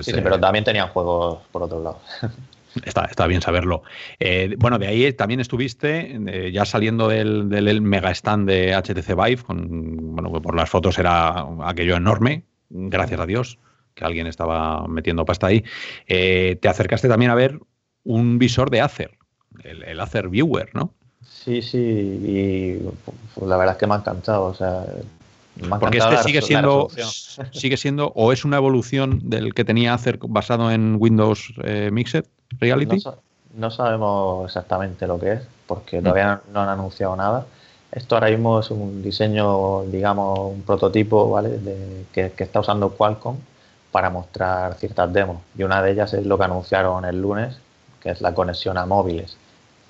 [0.00, 2.00] Sí, pero eh, también tenían juegos por otro lado.
[2.84, 3.82] Está, está, bien saberlo.
[4.20, 9.16] Eh, bueno, de ahí también estuviste, eh, ya saliendo del, del, mega stand de HTC
[9.16, 13.58] Vive, con, bueno, por las fotos era aquello enorme, gracias a Dios
[13.94, 15.64] que alguien estaba metiendo pasta ahí,
[16.06, 17.58] te acercaste también a ver
[18.04, 19.18] un visor de Acer,
[19.64, 20.92] el, Acer Viewer, ¿no?
[21.22, 22.76] Sí, sí, y
[23.34, 24.84] pues, la verdad es que me ha encantado, o sea,
[25.80, 26.88] Porque este sigue siendo,
[27.52, 32.24] sigue siendo, o es una evolución del que tenía Acer basado en Windows eh, Mixed
[32.60, 33.02] Reality.
[33.54, 36.04] No, sabemos exactamente lo que es, porque mm.
[36.04, 37.46] todavía no, han anunciado nada.
[37.90, 41.58] Esto ahora mismo es un diseño, digamos, un prototipo, ¿vale?
[41.58, 43.38] De, que, que, está usando Qualcomm
[43.90, 45.38] para mostrar ciertas demos.
[45.56, 47.58] Y una de ellas es lo que anunciaron el lunes,
[48.00, 49.36] que es la conexión a móviles.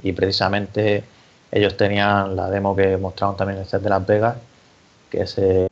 [0.02, 1.04] Y precisamente
[1.50, 4.36] ellos tenían la demo que mostraron también en el set de Las Vegas,
[5.10, 5.68] que es el,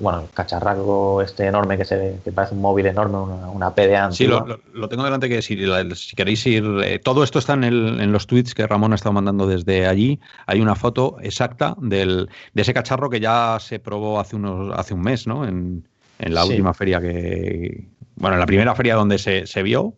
[0.00, 4.26] bueno, el cacharraco este enorme que se que parece un móvil enorme, una, PDA Sí,
[4.26, 5.58] lo, tengo delante que si,
[5.94, 8.94] si queréis ir, eh, todo esto está en, el, en, los tweets que Ramón ha
[8.94, 10.20] estado mandando desde allí.
[10.46, 14.94] Hay una foto exacta del, de ese cacharro que ya se probó hace unos hace
[14.94, 15.46] un mes, ¿no?
[15.46, 15.86] En,
[16.18, 19.94] en la última feria que, bueno, en la primera feria donde se, se vio,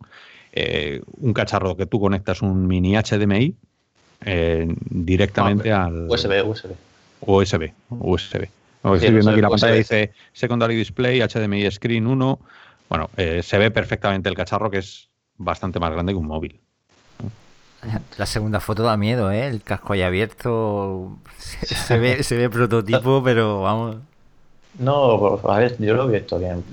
[0.52, 3.54] eh, un cacharro que tú conectas un mini HDMI
[4.24, 6.70] eh, directamente ah, al USB, USB.
[7.20, 8.48] USB, USB.
[8.82, 12.38] estoy viendo aquí la pantalla dice Secondary Display, HDMI Screen 1.
[12.88, 16.60] Bueno, eh, se ve perfectamente el cacharro que es bastante más grande que un móvil.
[18.18, 19.46] La segunda foto da miedo, ¿eh?
[19.46, 21.18] El casco ahí abierto.
[21.38, 23.96] Se, ve, se ve prototipo, pero vamos.
[24.78, 26.64] No, pues, a ver, yo lo he visto bien.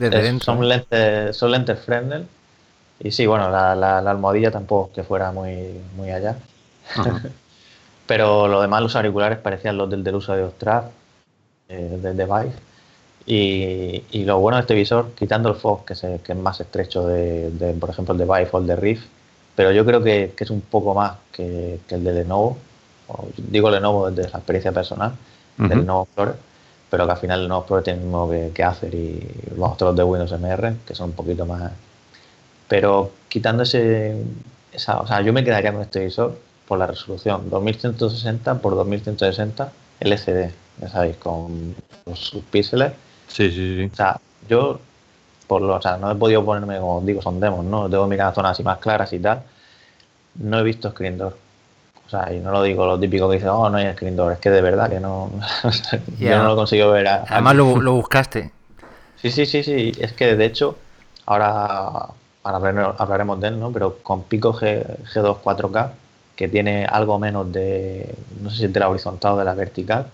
[0.42, 2.28] son, lentes, son lentes Fresnel.
[3.00, 6.38] Y sí, bueno, la, la, almohadilla tampoco que fuera muy, muy allá.
[8.14, 10.84] Pero lo demás, los auriculares parecían los del uso de Ostrad,
[11.68, 12.54] eh, del device.
[13.26, 17.08] Y, y, lo bueno de este visor, quitando el Fox, que, que es más estrecho
[17.08, 19.04] de, por ejemplo, el de Vive o el de Riff,
[19.56, 22.60] pero yo creo que, que es un poco más que, que, el de Lenovo.
[23.36, 25.14] digo Lenovo desde la experiencia personal,
[25.58, 26.36] del Lenovo Explorer
[26.92, 30.04] pero que al final no Pro tiene lo mismo que, hacer y los otros de
[30.04, 31.72] Windows MR, que son un poquito más.
[32.68, 34.16] Pero quitando ese.
[34.72, 39.72] Esa, o sea, yo me quedaría con este visor por la resolución 2160 por 2160
[40.00, 41.76] LCD, ya sabéis, con
[42.14, 42.94] sus píxeles.
[43.28, 43.90] Sí, sí, sí.
[43.92, 44.80] O sea, yo,
[45.48, 47.88] por lo, o sea, no he podido ponerme, como digo, son demos, ¿no?
[47.90, 49.44] Debo mirar zonas así más claras y tal.
[50.36, 51.38] No he visto screen door
[52.32, 54.50] y no lo digo lo típico que dice, oh, no hay screen door, es que
[54.50, 55.32] de verdad que no.
[56.20, 57.08] yo no lo consigo ver.
[57.08, 58.52] Además lo, buscaste.
[59.16, 59.92] Sí, sí, sí, sí.
[60.00, 60.78] Es que de hecho,
[61.26, 62.10] ahora,
[62.44, 63.72] hablaremos de él, ¿no?
[63.72, 65.90] Pero con Pico G, G2 4K,
[66.36, 68.14] que tiene algo menos de.
[68.42, 70.08] No sé si de la horizontal o de la vertical,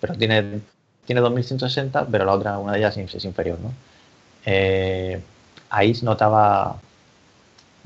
[0.00, 0.60] pero tiene,
[1.04, 3.72] tiene 2160, pero la otra, una de ellas es inferior, ¿no?
[4.44, 5.20] Eh,
[5.70, 6.76] ahí notaba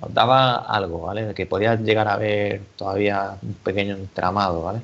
[0.01, 1.35] nos daba algo, ¿vale?
[1.35, 4.81] Que podías llegar a ver todavía un pequeño entramado, ¿vale?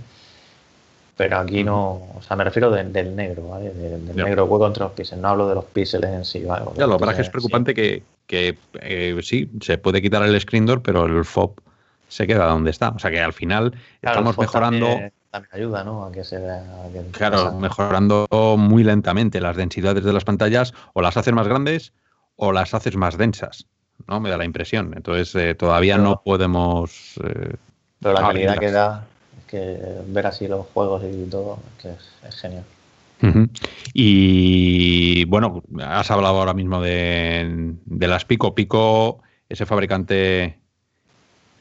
[1.17, 3.71] Pero aquí no, o sea, me refiero del negro, ¿vale?
[3.71, 6.67] Del, negro hueco entre los píxeles, no hablo de los píxeles en sí, ¿vale?
[6.77, 10.39] Ya, lo que es que es preocupante que, que eh, sí, se puede quitar el
[10.39, 11.53] screen door, pero el FOB
[12.09, 12.91] se queda donde está.
[12.91, 14.87] O sea que al final estamos mejorando.
[14.87, 15.13] También,
[15.53, 16.05] ayuda, ¿no?
[16.05, 16.65] A que se vea.
[17.13, 21.93] claro, mejorando muy lentamente las densidades de las pantallas, o las haces más grandes
[22.37, 23.67] o las haces más densas.
[24.07, 24.21] ¿no?
[24.21, 24.93] Me da la impresión.
[24.95, 27.19] Entonces eh, todavía no podemos...
[27.25, 27.55] Eh,
[28.01, 29.07] pero la calidad que da,
[29.47, 31.89] que ver así los juegos y todo, que
[32.29, 32.65] es, genial.
[33.95, 38.55] Y bueno, has hablado ahora mismo de, las Pico.
[38.55, 40.59] Pico, ese fabricante,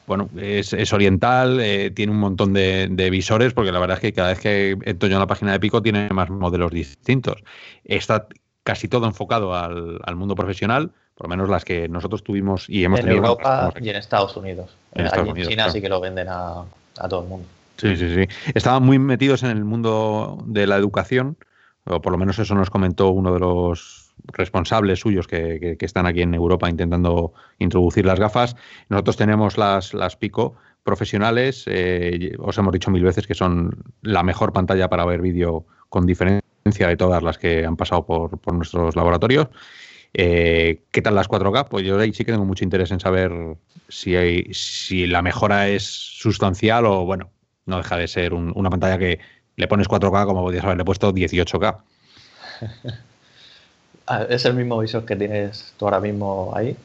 [0.06, 4.28] bueno, es, oriental, eh, tiene un montón de, visores, porque la verdad es que cada
[4.28, 7.42] vez que entro yo en la página de Pico tiene más modelos distintos.
[7.84, 8.26] Está
[8.62, 12.84] casi todo enfocado al, al mundo profesional, por lo menos las que nosotros tuvimos y
[12.84, 13.22] hemos en tenido.
[13.22, 14.76] En Europa y en Estados Unidos.
[14.92, 16.64] En, China sí que lo venden a,
[17.08, 17.48] todo el mundo.
[17.78, 18.28] Sí, sí, sí.
[18.54, 21.36] Estaban muy metidos en el mundo de la educación,
[21.84, 26.22] o por lo menos eso nos comentó uno de los responsables suyos que, están aquí
[26.22, 28.56] en Europa intentando introducir las gafas.
[28.88, 34.22] Nosotros tenemos las, las Pico profesionales, eh, os hemos dicho mil veces que son la
[34.22, 38.54] mejor pantalla para ver vídeo con diferencia de todas las que han pasado por, por
[38.54, 39.48] nuestros laboratorios.
[40.14, 41.68] Eh, ¿Qué tal las 4K?
[41.68, 43.32] Pues yo ahí sí que tengo mucho interés en saber
[43.88, 47.30] si, hay, si la mejora es sustancial o, bueno,
[47.66, 49.18] no deja de ser una pantalla que
[49.56, 51.80] le pones 4K como podrías haberle puesto 18K.
[54.06, 56.76] Ah, es el mismo visor que tienes tú ahora mismo ahí,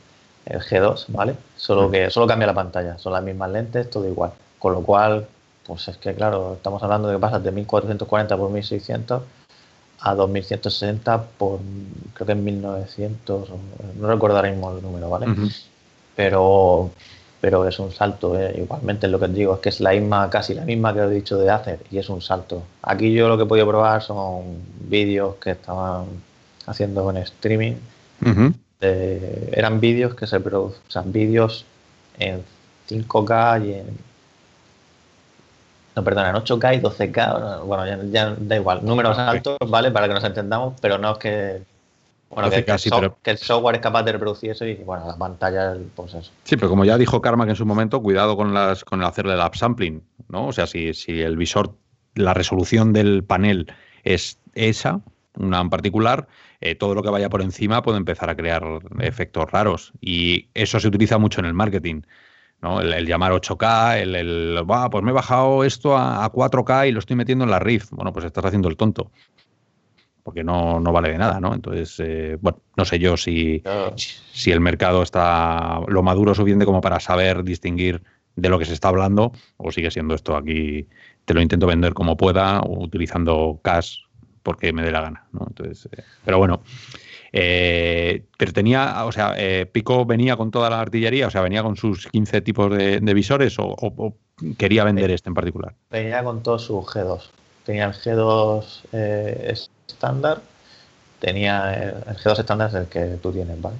[0.45, 1.35] el G2, ¿vale?
[1.55, 4.31] Solo que solo cambia la pantalla, son las mismas lentes, todo igual.
[4.57, 5.27] Con lo cual,
[5.65, 9.21] pues es que claro, estamos hablando de que pasas de 1440 por 1600
[10.03, 11.59] a 2160 por
[12.15, 13.49] creo que en 1900,
[13.99, 15.27] no recuerdo ahora mismo el número, ¿vale?
[16.15, 16.89] Pero
[17.39, 18.53] pero es un salto, ¿eh?
[18.57, 21.11] igualmente lo que os digo es que es la misma, casi la misma que os
[21.11, 22.61] he dicho de hacer y es un salto.
[22.83, 24.43] Aquí yo lo que he podido probar son
[24.87, 26.05] vídeos que estaban
[26.71, 27.73] haciendo en streaming.
[28.79, 30.39] eran vídeos que se
[30.87, 31.65] sea, vídeos
[32.17, 32.43] en
[32.89, 34.11] 5K y en
[35.95, 39.91] no, perdona, en 8K y 12K, bueno, ya, da igual, números altos, ¿vale?
[39.91, 41.63] Para que nos entendamos, pero no es que,
[42.29, 42.63] bueno, que,
[43.31, 46.31] el software es capaz de reproducir eso y, bueno, la pantalla, pues eso.
[46.45, 49.05] Sí, pero como ya dijo Karma que en su momento, cuidado con las con el
[49.05, 50.47] hacerle el upsampling, ¿no?
[50.47, 51.73] O sea, si, si el visor,
[52.15, 53.67] la resolución del panel
[54.03, 55.01] es esa,
[55.37, 56.27] una en particular,
[56.59, 58.63] eh, todo lo que vaya por encima puede empezar a crear
[58.99, 59.93] efectos raros.
[60.01, 62.01] Y eso se utiliza mucho en el marketing.
[62.61, 67.15] El, llamar 8K, el, el pues me he bajado esto a, 4K y lo estoy
[67.15, 67.89] metiendo en la RIF.
[67.91, 69.11] Bueno, pues estás haciendo el tonto.
[70.23, 71.55] porque no, no vale de nada, ¿no?
[71.55, 73.63] Entonces, eh, bueno, no sé yo si,
[73.95, 78.03] si el mercado está lo maduro suficiente como para saber distinguir
[78.35, 80.87] de lo que se está hablando o sigue siendo esto aquí,
[81.25, 84.01] te lo intento vender como pueda, utilizando cash
[84.43, 85.45] porque me dé la gana, ¿no?
[85.47, 86.61] Entonces, eh, pero bueno,
[87.33, 91.63] eh, pero tenía, o sea, eh, Pico venía con toda la artillería, o sea, venía
[91.63, 94.15] con sus 15 tipos de, visores o,
[94.57, 95.73] quería vender este en particular.
[95.89, 97.21] Venía con todos sus G2.
[97.65, 99.53] Tenía el G2 eh,
[99.87, 100.41] estándar,
[101.19, 103.77] tenía el, G2 estándar es el que tú tienes, ¿vale?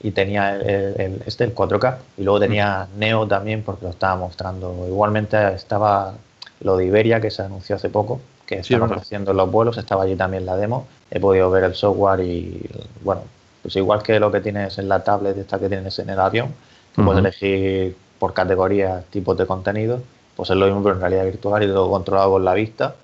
[0.00, 4.84] Y tenía el, este, el 4K, y luego tenía Neo también porque lo estaba mostrando.
[4.86, 6.14] Igualmente estaba
[6.60, 10.16] lo de Iberia que se anunció hace poco, que estamos haciendo los vuelos, estaba allí
[10.16, 12.60] también la demo, he podido ver el software y
[13.02, 13.22] bueno,
[13.62, 16.48] pues igual que lo que tienes en la tablet esta que tienes en el avión,
[16.94, 20.02] que puedes elegir por categorías, tipos de contenido,
[20.36, 22.96] pues es lo mismo pero en realidad virtual y todo controlado con la vista.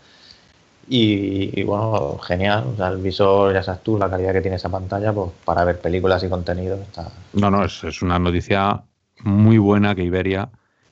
[0.93, 4.69] Y, bueno, genial, o sea, el visor, ya sabes tú, la calidad que tiene esa
[4.69, 7.07] pantalla, pues para ver películas y contenido está...
[7.33, 8.83] No, no, es, es una noticia
[9.23, 10.49] muy buena que Iberia,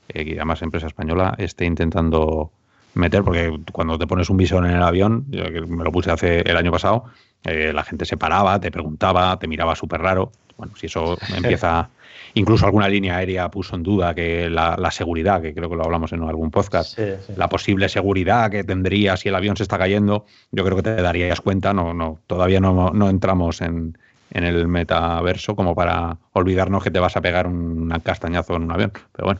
[0.07, 2.53] eh, que además empresa española, esté intentando
[2.93, 6.41] meter, porque cuando te pones un visor en el avión, yo me lo puse hace
[6.41, 7.05] el año pasado,
[7.43, 10.31] eh, la gente se paraba, te preguntaba, te miraba súper raro.
[10.57, 11.89] Bueno, si eso empieza,
[12.33, 16.11] incluso alguna línea aérea puso en duda que la, seguridad, que creo que lo hablamos
[16.11, 16.99] en algún podcast,
[17.35, 20.95] la posible seguridad que tendría si el avión se está cayendo, yo creo que te
[20.95, 23.97] darías cuenta, no, no, todavía no, no entramos en,
[24.31, 28.71] en el metaverso como para olvidarnos que te vas a pegar un castañazo en un
[28.71, 29.39] avión, pero bueno.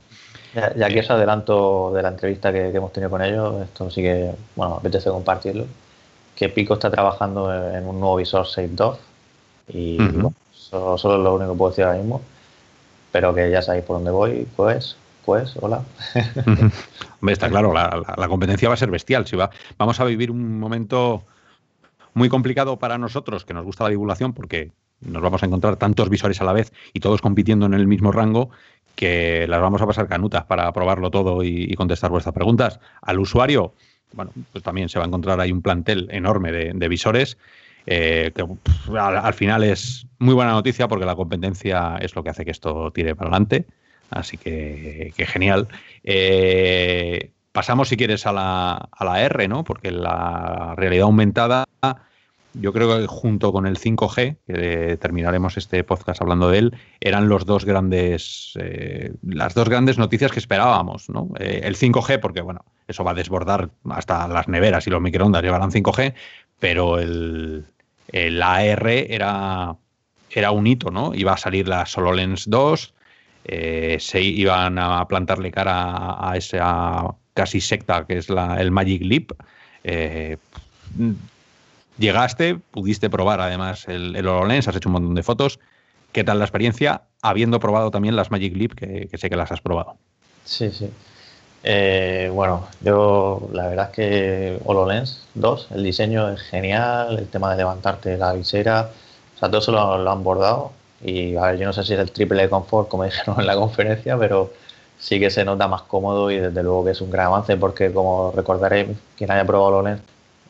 [0.54, 4.02] Ya, ya que os adelanto de la entrevista que, hemos tenido con ellos, esto sí
[4.02, 5.66] que, bueno, apetece compartirlo,
[6.36, 9.00] que Pico está trabajando en un nuevo visor Safe 2
[9.70, 12.22] y bueno, eso, es lo único que puedo decir ahora mismo,
[13.12, 15.84] pero que ya sabéis por dónde voy, pues, pues, hola.
[17.22, 20.32] Hombre, está claro, la, la, competencia va a ser bestial, si va, vamos a vivir
[20.32, 21.24] un momento
[22.16, 26.10] muy complicado para nosotros, que nos gusta la divulgación, porque nos vamos a encontrar tantos
[26.10, 28.50] visores a la vez y todos compitiendo en el mismo rango,
[29.00, 32.82] que las vamos a pasar canutas para probarlo todo y, contestar vuestras preguntas.
[33.02, 33.74] Al usuario,
[34.12, 37.38] bueno, pues también se va a encontrar ahí un plantel enorme de, visores.
[37.86, 38.46] Eh, que
[39.00, 42.92] al, final es muy buena noticia porque la competencia es lo que hace que esto
[42.92, 43.68] tire para adelante.
[44.10, 45.70] Así que, genial.
[46.04, 49.64] Eh, pasamos, si quieres, a la, a la R, ¿no?
[49.64, 51.64] Porque la realidad aumentada
[52.54, 57.30] yo creo que junto con el 5G, que terminaremos este podcast hablando de él, eran
[57.30, 61.10] los dos grandes, eh, las dos grandes noticias que esperábamos.
[61.10, 61.30] ¿no?
[61.40, 65.44] Eh, el 5G, porque bueno, eso va a desbordar hasta las neveras y los microondas
[65.44, 66.14] llevarán 5G,
[66.60, 67.66] pero el,
[68.12, 69.76] AR era,
[70.32, 71.14] era un hito, ¿no?
[71.14, 72.94] Iba a salir la SoloLens 2,
[73.46, 79.04] eh, se iban a plantarle cara a, esa casi secta que es la, el Magic
[79.04, 79.32] Leap
[82.00, 85.60] Llegaste, pudiste probar además el, el HoloLens, has hecho un montón de fotos.
[86.12, 87.04] ¿Qué tal la experiencia?
[87.22, 89.98] Habiendo probado también las Magic Leap, que, sé que las has probado.
[90.46, 90.90] Sí, sí.
[91.64, 97.52] Eh, bueno, yo la verdad es que HoloLens 2, el diseño es genial, el tema
[97.52, 98.90] de levantarte la visera,
[99.36, 100.72] o sea, todo eso lo, han bordado.
[101.04, 103.46] Y a ver, yo no sé si es el triple de confort, como dijeron en
[103.46, 104.54] la conferencia, pero
[104.98, 107.92] sí que se nota más cómodo y desde luego que es un gran avance porque
[107.92, 110.02] como recordaréis, quien haya probado HoloLens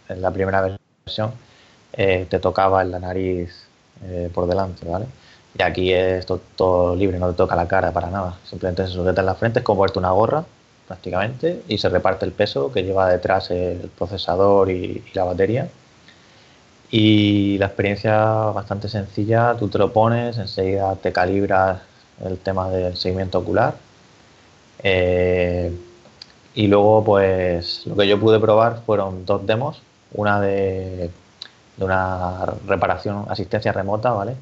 [0.09, 0.79] en la primera vez
[1.93, 3.67] eh, te tocaba en la nariz
[4.03, 5.05] eh, por delante, ¿vale?
[5.57, 8.37] Y aquí es todo, libre, no te toca la cara para nada.
[8.45, 10.45] Simplemente se sujeta en la frente, es como verte una gorra,
[10.87, 15.69] prácticamente, y se reparte el peso que lleva detrás el procesador y, la batería.
[16.91, 18.15] Y la experiencia
[18.51, 21.81] bastante sencilla, tú te lo pones, enseguida te calibras
[22.23, 23.75] el tema del seguimiento ocular.
[24.83, 25.71] Eh,
[26.55, 29.81] y luego, pues lo que yo pude probar fueron dos demos
[30.13, 31.09] una de,
[31.77, 34.35] una reparación, asistencia remota, ¿vale?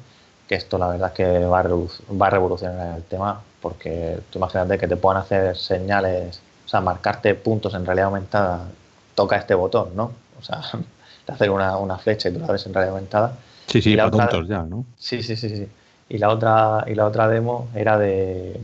[0.48, 4.38] Que esto la verdad es que va a, va a revolucionar el tema, porque tú
[4.38, 8.66] imagínate que te puedan hacer señales, o sea, marcarte puntos en realidad aumentada,
[9.14, 10.12] toca este botón, ¿no?
[10.38, 10.62] O sea,
[11.26, 13.32] te hacer una, una flecha y tú la ves en realidad aumentada.
[13.66, 14.84] Sí, sí, tontos ya, ¿no?
[14.96, 15.68] Sí, sí, sí, sí.
[16.08, 18.58] Y la otra, y la otra demo era de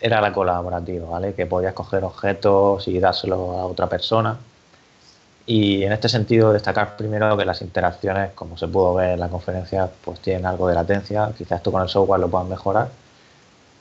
[0.00, 1.34] era la colaborativa, ¿vale?
[1.34, 4.38] Que podías coger objetos y dárselo a otra persona.
[5.50, 9.28] Y en este sentido, destacar primero que las interacciones, como se pudo ver en la
[9.28, 11.32] conferencia, pues tienen algo de latencia.
[11.38, 12.90] Quizás tú con el software lo puedas mejorar,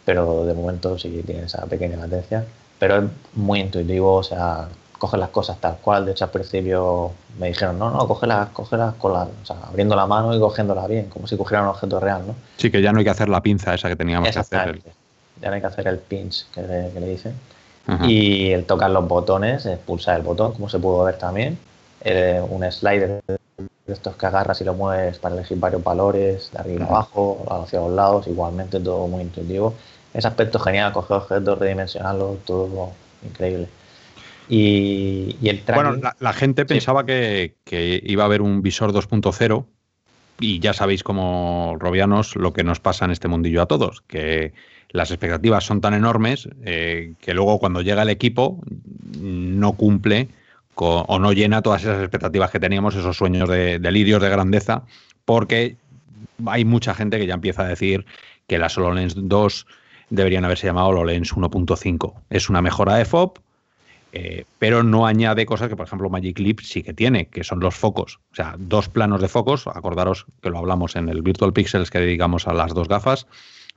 [0.06, 2.46] pero de momento sí tiene esa pequeña latencia.
[2.80, 3.04] Pero es
[3.34, 6.06] muy intuitivo, o sea, coge las cosas tal cual.
[6.06, 9.94] De hecho, al principio me dijeron, no, no, cógelas, cógelas con la, o sea, abriendo
[9.98, 12.36] la mano y cogiéndola bien, como si cogieran un objeto real, ¿no?
[12.56, 14.82] Sí, que ya no hay que hacer la pinza esa que teníamos que hacer.
[15.42, 17.34] Ya no hay que hacer el pinch que le, que le dicen.
[18.06, 21.58] Y el tocar los botones, pulsar el botón, como se pudo ver también,
[22.50, 23.38] un slider del
[23.88, 27.80] estos que agarras y lo mueves para elegir varios valores, de arriba a abajo, hacia
[27.80, 29.74] los lados, igualmente todo muy intuitivo.
[30.14, 32.92] Ese aspecto genial, coger objetos, redimensionarlos, todo
[33.26, 33.68] increíble.
[34.50, 39.66] Y, el Bueno, la, gente pensaba que, iba a haber un visor 2.0
[40.40, 44.54] y ya sabéis como robianos lo que nos pasa en este mundillo a todos, que
[44.90, 48.60] las expectativas son tan enormes eh, que luego cuando llega el equipo
[49.20, 50.30] no cumple
[50.80, 54.84] o no llena todas esas expectativas que teníamos, esos sueños de, delirios de grandeza,
[55.26, 55.76] porque
[56.46, 58.06] hay mucha gente que ya empieza a decir
[58.48, 59.66] que las HoloLens 2
[60.10, 62.14] deberían haberse llamado HoloLens 1.5.
[62.30, 63.40] Es una mejora de FOB,
[64.14, 67.60] eh, pero no añade cosas que, por ejemplo, Magic Leap sí que tiene, que son
[67.60, 68.20] los focos.
[68.32, 69.68] O sea, dos planos de focos.
[69.68, 73.28] Acordaros que lo hablamos en el Virtual Pixels que dedicamos a las dos gafas,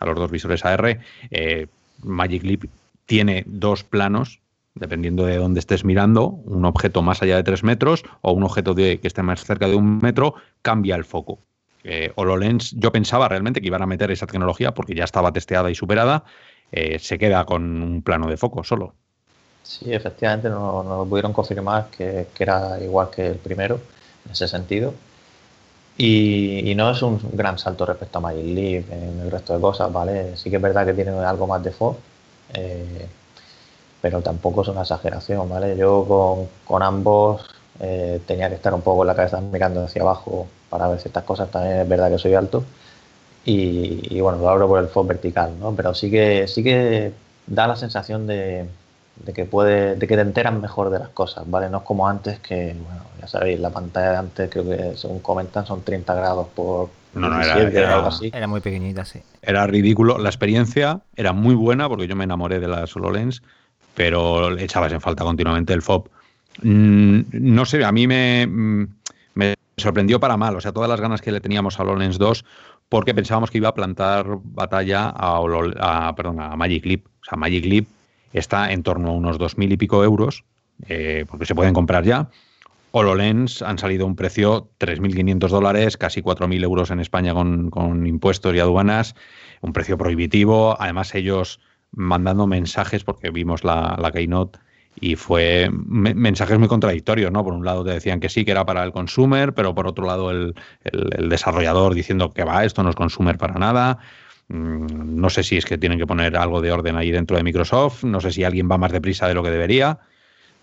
[0.00, 0.98] a los dos visores AR.
[1.30, 1.66] Eh,
[2.02, 2.64] Magic Leap
[3.06, 4.40] tiene dos planos,
[4.74, 8.74] dependiendo de dónde estés mirando, un objeto más allá de tres metros o un objeto
[8.74, 11.38] que esté más cerca de un metro, cambia el foco.
[11.84, 15.70] Eh, HoloLens, yo pensaba realmente que iban a meter esa tecnología porque ya estaba testeada
[15.70, 16.24] y superada.
[16.72, 18.94] se queda con un plano de foco solo.
[19.62, 23.80] Sí, efectivamente nos, lo pudieron confirmar que, era igual que el primero
[24.26, 24.94] en ese sentido.
[26.02, 29.92] Y, no es un gran salto respecto a Magic Leap en el resto de cosas,
[29.92, 30.34] ¿vale?
[30.34, 31.96] Sí que es verdad que tiene algo más de FOB,
[32.54, 33.06] eh,
[34.00, 35.76] pero tampoco es una exageración, ¿vale?
[35.76, 37.42] Yo con, con ambos
[37.80, 41.24] eh, tenía que estar un poco en la cabeza mirando hacia abajo para ver ciertas
[41.24, 41.50] cosas.
[41.50, 42.64] También es verdad que soy alto.
[43.44, 45.74] Y, y bueno, lo abro por el FOB vertical, ¿no?
[45.74, 47.12] Pero sí que, sí que
[47.46, 48.66] da la sensación de,
[49.24, 51.68] de que puede, de que te enteras mejor de las cosas, ¿vale?
[51.68, 55.20] No es como antes que, bueno, ya sabéis, la pantalla de antes creo que según
[55.20, 58.30] comentan son 30 grados por no, no, era, era, algo así.
[58.32, 59.20] era muy pequeñita, sí.
[59.42, 60.18] Era ridículo.
[60.18, 63.42] La experiencia era muy buena porque yo me enamoré de la HoloLens,
[63.94, 66.08] pero echabas en falta continuamente el FOB.
[66.62, 68.86] Mm, no sé, a mí me, mm,
[69.34, 70.56] me sorprendió para mal.
[70.56, 72.44] O sea, todas las ganas que le teníamos a HoloLens 2
[72.88, 77.06] porque pensábamos que iba a plantar batalla a, a, perdón, a Magic Leap.
[77.06, 77.86] O sea, Magic Leap
[78.32, 80.44] está en torno a unos 2.000 y pico euros,
[80.86, 82.30] eh, porque se pueden comprar ya.
[82.92, 88.54] HoloLens han salido a un precio 3.500 dólares, casi 4.000 euros en España con, impuestos
[88.54, 89.14] y aduanas,
[89.60, 90.76] un precio prohibitivo.
[90.80, 91.60] Además, ellos
[91.92, 94.58] mandando mensajes, porque vimos la, la Keynote
[95.00, 97.44] y fue mensajes muy contradictorios, ¿no?
[97.44, 100.04] Por un lado te decían que sí, que era para el consumer, pero por otro
[100.04, 103.98] lado el, el desarrollador diciendo que va, esto no es consumer para nada.
[104.50, 107.44] Mm, no sé si es que tienen que poner algo de orden ahí dentro de
[107.44, 110.00] Microsoft, no sé si alguien va más deprisa de lo que debería,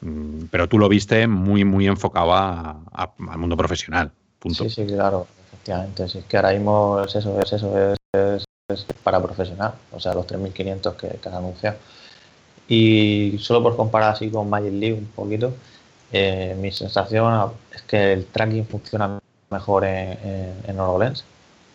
[0.02, 4.12] mm, pero tú lo viste muy, muy enfocado al mundo profesional.
[4.44, 6.08] Sí, sí, claro, efectivamente.
[6.10, 8.46] Sí, es que ahora mismo es eso, es eso, es,
[9.04, 11.78] para profesional, o sea, los 3.500 que, que anunciado.
[12.68, 15.54] Y solo por comparar así con Magic Leap un poquito,
[16.12, 19.18] eh, mi sensación es que el tracking funciona
[19.50, 20.18] mejor en,
[20.68, 21.24] en HoloLens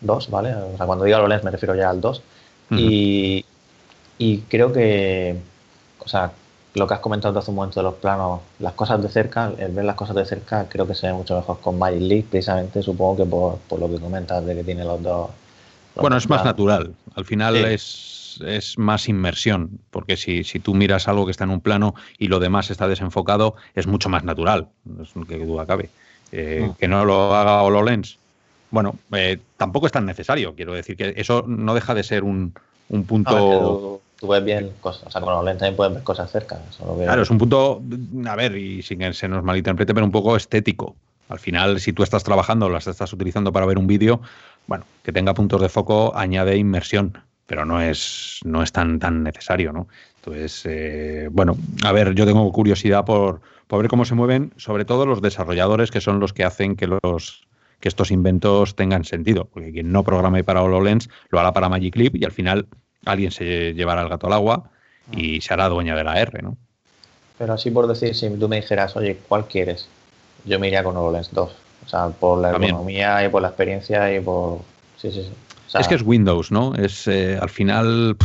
[0.03, 0.53] 2, ¿vale?
[0.53, 2.21] O sea, cuando diga HoloLens me refiero ya al 2.
[2.71, 3.45] y,
[4.49, 5.35] creo que,
[5.99, 6.31] o sea,
[6.75, 9.71] lo que has comentado hace un momento de los planos, las cosas de cerca, el
[9.71, 12.81] ver las cosas de cerca, creo que se ve mucho mejor con Magic League, precisamente
[12.81, 15.29] supongo que por, lo que comentas de que tiene los dos.
[15.95, 16.93] bueno, es más natural.
[17.15, 21.51] Al final es, es, más inmersión, porque si, si tú miras algo que está en
[21.51, 24.67] un plano y lo demás está desenfocado, es mucho más natural,
[25.01, 25.89] es que duda cabe.
[26.31, 26.73] Eh, mm.
[26.79, 28.17] Que no lo haga HoloLens,
[28.73, 30.55] bueno, eh, tampoco es tan necesario.
[30.55, 32.55] Quiero decir que eso no deja de ser un,
[33.07, 34.01] punto.
[34.19, 36.59] tú, ves bien cosas, o sea, con los lentes también puedes ver cosas cerca.
[36.97, 37.83] claro, es un punto,
[38.25, 40.95] a ver, y sin que se nos malinterprete, pero un poco estético.
[41.29, 44.21] Al final, si tú estás trabajando, las estás utilizando para ver un vídeo,
[44.65, 47.15] bueno, que tenga puntos de foco añade inmersión,
[47.45, 49.87] pero no es, no es tan, tan necesario, ¿no?
[50.15, 54.83] Entonces, eh, bueno, a ver, yo tengo curiosidad por, por ver cómo se mueven, sobre
[54.83, 57.45] todo los desarrolladores, que son los que hacen que los
[57.83, 61.97] que estos inventos tengan sentido, porque quien no programe para HoloLens lo hará para Magic
[61.97, 62.65] Leap y al final
[63.03, 64.71] alguien se llevará el gato al agua
[65.11, 66.55] y se hará dueña de la R, ¿no?
[67.37, 69.89] Pero así por decir, si tú me dijeras, oye, ¿cuál quieres?
[70.45, 71.51] Yo me iría con HoloLens 2.
[71.85, 74.61] O sea, por la economía y por la experiencia y por...
[74.95, 75.77] Sí, sí, sí.
[75.77, 76.73] es que es Windows, ¿no?
[76.75, 78.15] Es eh, al final,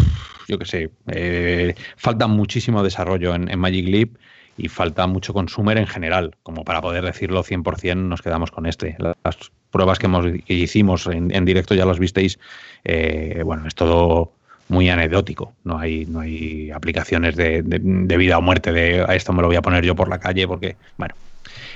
[0.47, 4.11] yo qué sé, eh, falta muchísimo desarrollo en, en Magic Leap
[4.59, 8.97] y falta mucho consumer en general, como para poder decirlo 100% nos quedamos con este.
[8.99, 9.37] Las
[9.71, 12.39] pruebas que, hemos, hicimos en, directo ya las visteis,
[12.85, 14.33] eh, bueno, es todo
[14.69, 19.41] muy anecdótico, no hay, no hay aplicaciones de, vida o muerte de a esto me
[19.41, 21.15] lo voy a poner yo por la calle porque, bueno.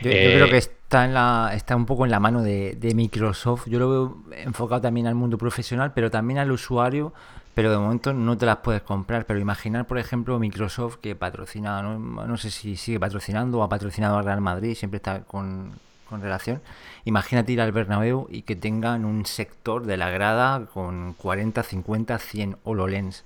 [0.02, 2.94] Yo, creo que eh, está, en la, está un poco en la mano de, de
[2.94, 3.68] Microsoft.
[3.68, 7.14] Yo lo veo enfocado también al mundo profesional, pero también al usuario
[7.54, 9.26] pero de momento no te las puedes comprar.
[9.26, 14.18] Pero imaginar, por ejemplo, Microsoft que patrocina, no, sé si sigue patrocinando o ha patrocinado
[14.18, 15.72] al Real Madrid, siempre está con,
[16.08, 16.60] con relación.
[17.04, 22.18] Imagínate ir al Bernabéu y que tengan un sector de la grada con 40, 50,
[22.18, 23.24] 100 HoloLens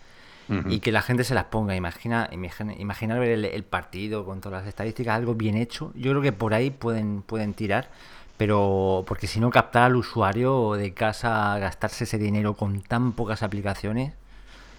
[0.69, 1.75] y que la gente se las ponga.
[1.75, 5.93] Imagina, imagina imaginar ver el, partido con todas las estadísticas, algo bien hecho.
[5.95, 7.89] Yo creo que por ahí pueden, pueden tirar,
[8.37, 13.43] pero porque si no captar al usuario de casa, gastarse ese dinero con tan pocas
[13.43, 14.15] aplicaciones,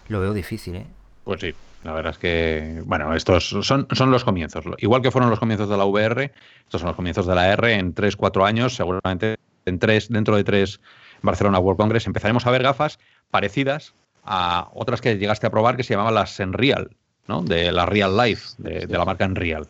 [0.08, 0.86] lo veo difícil, ¿eh?
[1.24, 1.53] Pues sí,
[1.84, 4.64] la verdad es que, bueno, estos son, son los comienzos.
[4.78, 6.32] Igual que fueron los comienzos de la VR,
[6.64, 7.74] estos son los comienzos de la R.
[7.74, 9.38] En 3-4 años, seguramente
[9.68, 10.80] en tres, dentro de tres
[11.22, 12.99] Barcelona World Congress, empezaremos a ver gafas
[13.30, 13.93] parecidas
[14.24, 16.89] a otras que llegaste a probar que se llamaban las Enreal,
[17.28, 17.41] ¿no?
[17.41, 19.68] De la Real Life, de, la marca Enreal.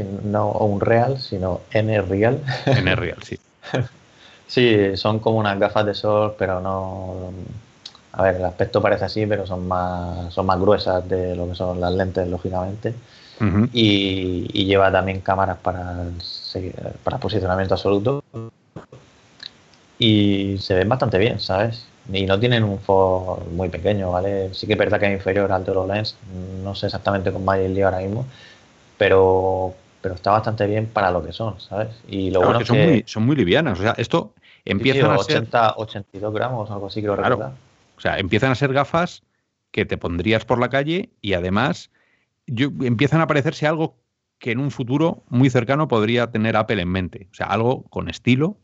[0.00, 2.40] No un Real, sino N-Real.
[2.66, 3.38] N-Real, sí.
[4.46, 7.32] sí, son como unas gafas de sol, pero no...
[8.12, 11.54] A ver, el aspecto parece así, pero son más, son más gruesas de lo que
[11.54, 12.94] son las lentes, lógicamente.
[13.72, 16.04] y, y, lleva también cámaras para,
[17.02, 18.22] para posicionamiento absoluto.
[19.98, 21.86] Y se ven bastante bien, ¿sabes?
[22.12, 24.52] y no tienen un for muy pequeño, ¿vale?
[24.54, 26.16] Sí que es verdad que es inferior al de los Lens,
[26.62, 28.26] no sé exactamente con Magic Leap ahora mismo,
[28.98, 31.88] pero, pero está bastante bien para lo que son, ¿sabes?
[32.08, 34.34] Y lo bueno es que son, muy, son muy livianas, o sea, esto
[34.64, 35.48] empieza a ser...
[35.76, 37.52] 82 gramos, algo así creo recordar.
[37.96, 39.22] O sea, empiezan a ser gafas
[39.70, 41.90] que te pondrías por la calle y además
[42.46, 43.96] yo, empiezan a parecerse algo
[44.38, 47.28] que en un futuro muy cercano podría tener Apple en mente.
[47.30, 48.56] O sea, algo con estilo,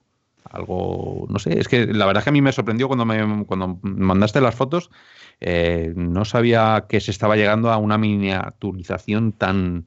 [0.51, 3.45] algo, no sé, es que la verdad es que a mí me sorprendió cuando me
[3.45, 4.91] cuando mandaste las fotos,
[5.41, 9.85] eh, no sabía que se estaba llegando a una miniaturización tan,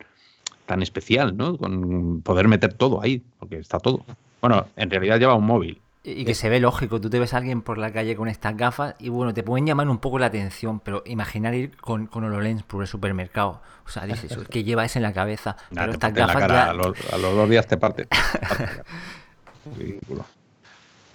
[0.71, 1.57] tan especial, ¿no?
[1.57, 4.05] Con poder meter todo ahí, porque está todo.
[4.39, 5.81] Bueno, en realidad lleva un móvil.
[6.01, 8.55] Y que se ve lógico, tú te ves a alguien por la calle con estas
[8.55, 12.23] gafas y bueno, te pueden llamar un poco la atención, pero imaginar ir con, con
[12.23, 13.61] HoloLens por el supermercado.
[13.85, 15.57] O sea, dices, que lleva eso en la cabeza.
[15.75, 18.07] pero estas gafas a, los, dos días te parte.
[19.77, 20.23] Ridículo.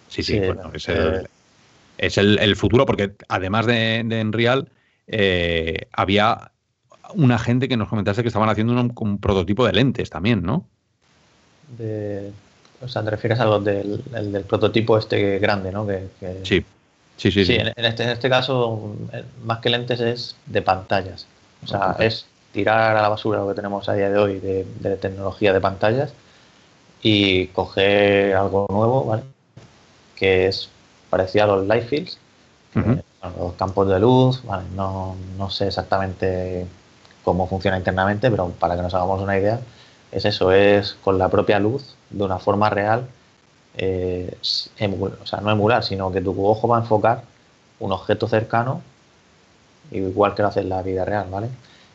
[0.08, 1.28] Sí, sí, bueno, es, el,
[1.96, 4.70] es el, futuro, porque además de, de Enreal,
[5.06, 6.52] eh, había
[7.14, 10.66] una gente que nos comentase que estaban haciendo un, prototipo de lentes también, ¿no?
[12.82, 15.86] o sea, te refieres a los del, del prototipo este grande, ¿no?
[15.86, 16.08] Que,
[16.42, 16.64] Sí,
[17.16, 17.44] sí, sí.
[17.44, 21.26] Sí, En, este, en este caso, eh, más que lentes es de pantallas.
[21.64, 24.66] O sea, es tirar a la basura lo que tenemos a día de hoy de,
[24.80, 26.12] de tecnología de pantallas
[27.02, 29.22] y coger algo nuevo, ¿vale?
[30.16, 30.68] que es
[31.10, 32.18] parecido a los light fields,
[32.74, 34.42] los campos de luz,
[34.74, 35.16] no,
[35.50, 36.66] sé exactamente
[37.26, 39.58] cómo funciona internamente, pero para que nos hagamos una idea,
[40.12, 43.08] es eso, es con la propia luz, de una forma real,
[43.76, 47.22] eh, o sea, no emular, sino que tu ojo va a enfocar
[47.80, 48.80] un objeto cercano,
[49.90, 51.48] igual que lo hace en la vida real, ¿vale?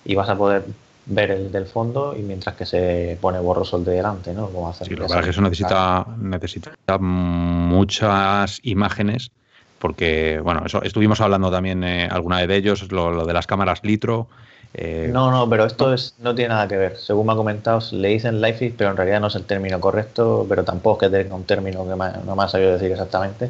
[0.04, 0.66] Y vas a poder
[1.06, 4.50] ver el del fondo y mientras que se pone borroso el de delante, ¿no?
[4.68, 9.32] hacer sí, lo que que eso necesita, necesita muchas imágenes
[9.80, 14.28] porque, bueno, eso estuvimos hablando también eh, alguna de ellos, lo, de las cámaras litro.
[14.74, 16.98] Eh, no, no, pero esto es no tiene nada que ver.
[16.98, 20.46] Según me ha comentado, le dicen life pero en realidad no es el término correcto,
[20.48, 21.90] pero tampoco es que tenga un término que
[22.26, 23.50] no me ha sabido decir exactamente.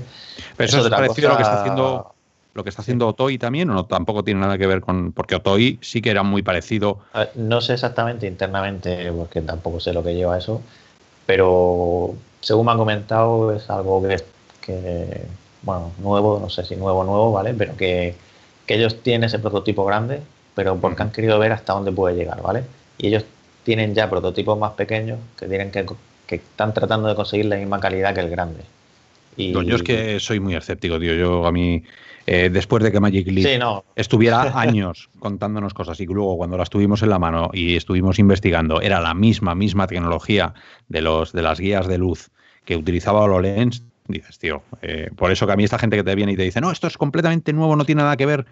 [0.57, 2.13] Pero eso, es parecido a lo que está haciendo
[2.53, 5.36] lo que está haciendo Otoi también o no tampoco tiene nada que ver con porque
[5.36, 6.99] Otoi sí que era muy parecido
[7.36, 10.61] no sé exactamente internamente porque tampoco sé lo que lleva eso
[11.26, 14.03] pero según me han comentado es algo
[14.61, 15.22] que,
[15.61, 18.15] bueno nuevo no sé si nuevo nuevo vale pero que,
[18.67, 20.22] ellos tienen ese prototipo grande
[20.62, 22.62] pero porque han querido ver hasta dónde puede llegar vale
[22.99, 23.26] y ellos
[23.64, 25.88] tienen ya prototipos más pequeños que tienen que,
[26.28, 28.62] que están tratando de conseguir la misma calidad que el grande.
[29.36, 31.16] Y, yo es que soy muy escéptico, tío.
[31.16, 31.84] Yo a mí
[32.28, 37.01] eh, después de que Magic Leap estuviera años contándonos cosas y luego cuando las tuvimos
[37.01, 40.53] en la mano y estuvimos investigando, era la misma, misma tecnología
[40.88, 42.30] de, los, de las guías de luz
[42.66, 46.14] que utilizaba HoloLens, dices, tío, eh, por eso que a mí esta gente que te
[46.14, 48.45] viene y te dice, no, esto es completamente nuevo, no tiene nada que ver,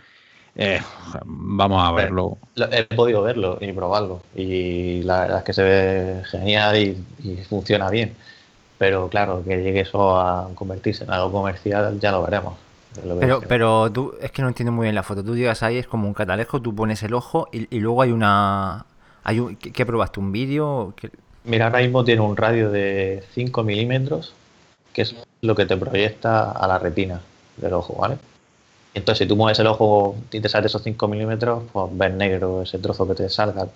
[0.60, 0.82] eh,
[1.26, 2.38] vamos a verlo.
[2.56, 7.90] He podido verlo y probarlo y la verdad es que se ve genial y funciona
[7.90, 8.14] bien.
[8.80, 12.54] Pero claro, que llegue eso a convertirse en algo comercial ya lo veremos.
[13.20, 15.24] Pero, pero tú, es que no entiendo muy bien la foto.
[15.24, 18.86] Tú llegas ahí, es como un catalejo, tú pones el ojo y, luego hay una.
[19.24, 20.20] Hay un, ¿qué, probaste?
[20.22, 20.94] ¿Un vídeo?
[21.44, 24.34] Mira, ahora mismo tiene un radio de 5 milímetros,
[24.94, 27.22] que es lo que te proyecta a la retina
[27.58, 28.18] del ojo, ¿vale?
[28.94, 32.64] Entonces, si tú mueves el ojo y te sale esos 5 milímetros, pues ves negro
[32.64, 33.68] ese trozo que te salga,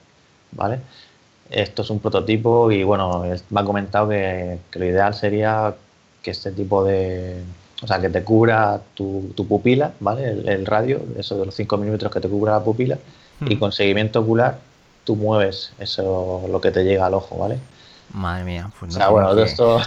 [0.51, 0.79] ¿vale?
[1.49, 5.75] Esto es un prototipo y bueno, me ha comentado que lo ideal sería
[6.23, 7.43] que este tipo de,
[7.83, 10.29] o sea, que te cubra tu, pupila, ¿vale?
[10.29, 12.97] El, radio, eso de los 5 milímetros que te cubra la pupila,
[13.41, 13.59] y hmm.
[13.59, 14.57] con seguimiento ocular
[15.03, 17.59] tú mueves eso, lo que te llega al ojo, ¿vale?
[18.13, 18.69] Madre mía.
[18.79, 19.79] Pues o sea, bueno, de esto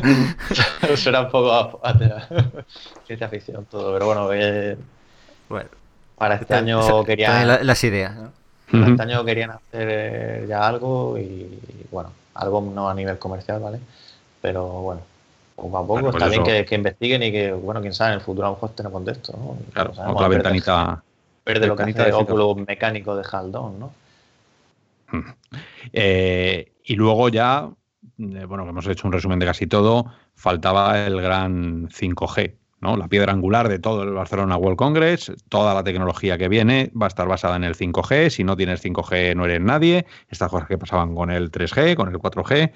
[0.96, 1.94] suena un poco a,
[3.06, 4.76] ciencia ficción todo, pero bueno, eh,
[5.48, 5.68] bueno
[6.16, 7.66] para este año querían...
[7.66, 8.14] las ideas,
[8.70, 11.58] Para este año querían hacer ya algo y,
[11.90, 13.80] bueno, algo no a nivel comercial, ¿vale?
[14.40, 15.02] Pero bueno,
[15.56, 18.46] poco a poco está bien que, investiguen y que, bueno, quién sabe, en el futuro
[18.46, 19.58] a lo mejor tenemos de esto, ¿no?
[19.72, 21.02] Claro, otra ventanita...
[21.44, 23.92] Verde lo que hace el óculo mecánico de Haldón, ¿no?
[25.92, 27.70] Eh, y luego ya,
[28.18, 32.96] eh, bueno, hemos hecho un resumen de casi todo, faltaba el gran 5G, ¿no?
[32.96, 37.06] La piedra angular de todo el Barcelona World Congress, toda la tecnología que viene va
[37.06, 40.68] a estar basada en el 5G, si no tienes 5G no eres nadie, estas cosas
[40.68, 42.72] que pasaban con el 3G, con el 4G,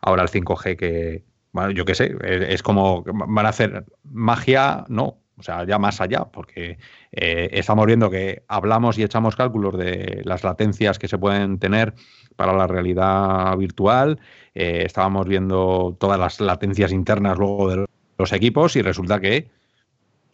[0.00, 5.19] ahora el 5G que, bueno, yo qué sé, es como van a hacer magia, no,
[5.40, 6.78] o sea, ya más allá, porque
[7.12, 11.94] eh, estamos viendo que hablamos y echamos cálculos de las latencias que se pueden tener
[12.36, 14.20] para la realidad virtual,
[14.54, 17.86] eh, estábamos viendo todas las latencias internas luego de
[18.18, 19.48] los equipos y resulta que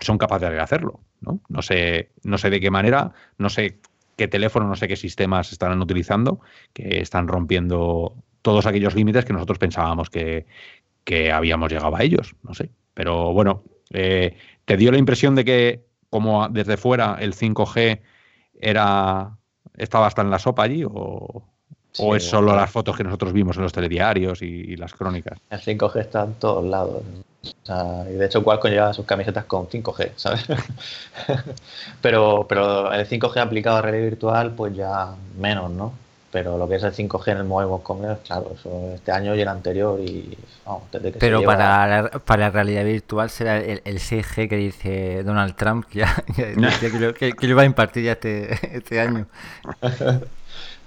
[0.00, 1.40] son capaces de hacerlo, ¿no?
[1.48, 3.78] No sé, no sé de qué manera, no sé
[4.16, 6.40] qué teléfono, no sé qué sistemas estarán utilizando,
[6.72, 10.46] que están rompiendo todos aquellos límites que nosotros pensábamos que,
[11.04, 12.70] que habíamos llegado a ellos, no sé.
[12.92, 14.36] Pero bueno, eh,
[14.67, 18.01] ¿Te dio la impresión de que, como desde fuera, el 5G
[18.61, 19.39] era
[19.77, 20.85] estaba hasta en la sopa allí?
[20.85, 21.45] ¿O,
[22.14, 25.39] es solo las fotos que nosotros vimos en los telediarios y, las crónicas?
[25.49, 27.03] El 5G está en todos lados.
[28.11, 30.45] y de hecho, Qualcomm lleva sus camisetas con 5G, ¿sabes?
[32.03, 35.95] pero, pero el 5G aplicado a realidad virtual, pues ya menos, ¿no?
[36.37, 39.41] Pero lo que es el 5G en el Mobile Commerce, claro, eso este año y
[39.41, 43.80] el anterior y vamos, desde que Pero para, la, para la realidad virtual será el,
[43.82, 49.01] 6G que dice Donald Trump que, ya, que, lo, va a impartir ya este, este
[49.01, 49.26] año.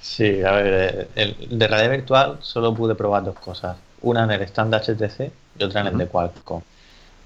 [0.01, 3.75] Sí, a ver, el, de realidad virtual solo pude probar dos cosas.
[4.01, 6.61] Una en el stand HTC y otra en el de Qualcomm.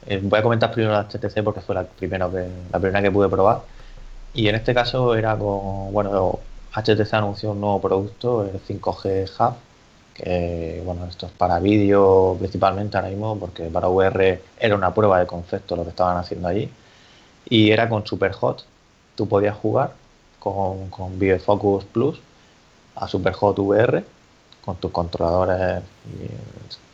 [0.08, 3.12] Eh, voy a comentar primero la HTC porque fue la, primero que, la primera que
[3.12, 3.62] pude probar.
[4.34, 6.40] Y en este caso era con, bueno,
[6.74, 9.56] HTC anunció un nuevo producto, el 5G Hub,
[10.14, 15.20] que bueno, esto es para vídeo principalmente ahora mismo, porque para VR era una prueba
[15.20, 16.70] de concepto lo que estaban haciendo allí.
[17.50, 18.66] Y era con Superhot.
[19.16, 19.94] Tú podías jugar
[20.40, 22.20] con, con Focus Plus
[22.96, 24.04] a Superhot VR
[24.64, 25.84] con tus controladores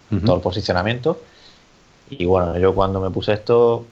[0.09, 1.21] y todo el posicionamiento.
[2.09, 3.85] Y bueno, yo cuando me puse esto,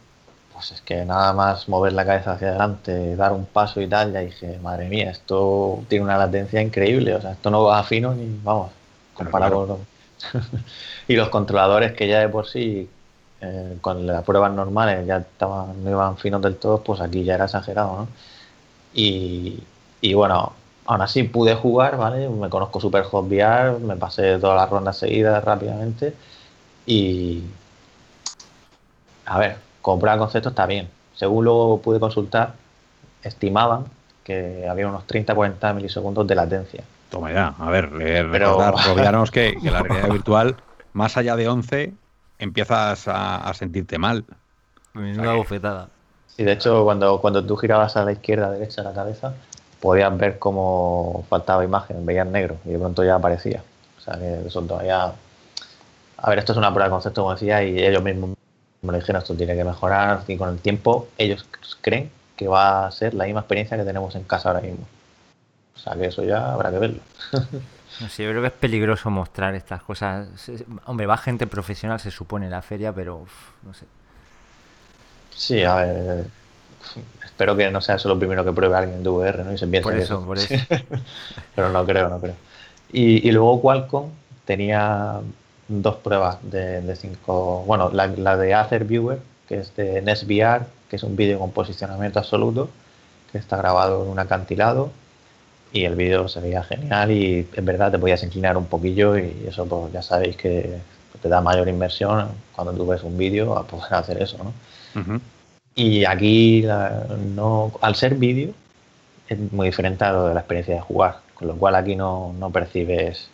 [0.58, 4.12] pues es que nada más mover la cabeza hacia adelante, dar un paso y tal,
[4.12, 8.16] ya dije, madre mía, esto tiene una latencia increíble, o sea, esto no va fino
[8.16, 8.72] ni, vamos,
[9.14, 9.78] comparado con...
[11.08, 12.90] y los controladores que ya de por sí,
[13.40, 17.36] eh, con las pruebas normales ya estaban, no iban finos del todo, pues aquí ya
[17.36, 18.08] era exagerado, ¿no?
[18.96, 19.60] Y,
[20.02, 20.54] y bueno,
[20.88, 22.30] aún así pude jugar, ¿vale?
[22.30, 26.16] Me conozco Super Hot VR, me pasé todas las rondas seguidas rápidamente
[26.88, 27.44] y...
[29.26, 30.90] A ver, comprar concepto está bien.
[31.16, 32.56] Según lo pude consultar,
[33.24, 33.86] estimaban
[34.26, 36.84] que había unos 30-40 milisegundos de latencia.
[37.10, 38.76] Toma ya, a ver, eh, recordar,
[39.32, 40.58] que, la realidad virtual,
[40.92, 41.94] más allá de 11,
[42.38, 44.26] empiezas a, sentirte mal.
[44.94, 45.88] Una bofetada.
[46.36, 49.36] Sí, de hecho, cuando, cuando tú girabas a la izquierda, derecha la cabeza,
[49.80, 53.64] podías ver cómo faltaba imagen, veías negro y de pronto ya aparecía.
[53.98, 55.14] O sea que eso todavía.
[56.18, 58.37] A ver, esto es una prueba de concepto, como decía, y ellos mismos
[58.82, 61.46] me lo dijeron, esto tiene que mejorar y con el tiempo ellos
[61.82, 64.86] creen que va a ser la misma experiencia que tenemos en casa ahora mismo.
[65.76, 67.00] O sea que eso ya habrá que verlo.
[68.10, 70.28] Sé, yo creo que es peligroso mostrar estas cosas.
[70.86, 73.26] Hombre, va gente profesional, se supone, en la feria, pero
[73.64, 73.86] no sé.
[75.36, 76.26] Sí, a ver.
[77.24, 79.54] Espero que no sea eso lo primero que pruebe alguien de VR, ¿no?
[79.54, 80.54] Y se por eso, por eso.
[81.56, 82.36] pero no creo, no creo.
[82.92, 84.12] Y, y luego Qualcomm
[84.46, 85.20] tenía
[85.68, 87.64] dos pruebas de, cinco.
[87.66, 92.20] Bueno, la, de Acer Viewer, que es de NESVR, que es un vídeo con posicionamiento
[92.20, 92.70] absoluto,
[93.32, 94.92] que está grabado en un acantilado.
[95.74, 99.46] Y el vídeo se veía genial y en verdad te podías inclinar un poquillo y
[99.48, 100.80] eso pues ya sabéis que
[101.22, 104.54] te da mayor inversión cuando tú ves un vídeo a poder hacer eso, ¿no?
[105.76, 106.66] Y aquí,
[107.36, 108.54] no, al ser vídeo,
[109.28, 112.34] es muy diferente a lo de la experiencia de jugar, con lo cual aquí no,
[112.40, 113.30] no percibes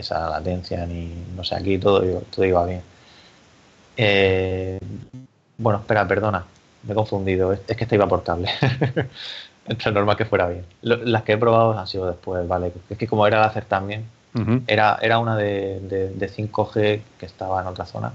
[0.00, 2.00] esa latencia, ni no sé, aquí todo,
[2.34, 2.82] todo iba bien.
[3.96, 4.78] Eh,
[5.58, 6.44] bueno, espera, perdona,
[6.84, 8.48] me he confundido, es, que esta iba por cable.
[9.66, 10.64] Entre normal que fuera bien.
[10.82, 12.72] las que he probado han sido después, vale.
[12.88, 14.06] Es que como era hacer también,
[14.66, 18.12] era, era una de, de, 5G que estaba en otra zona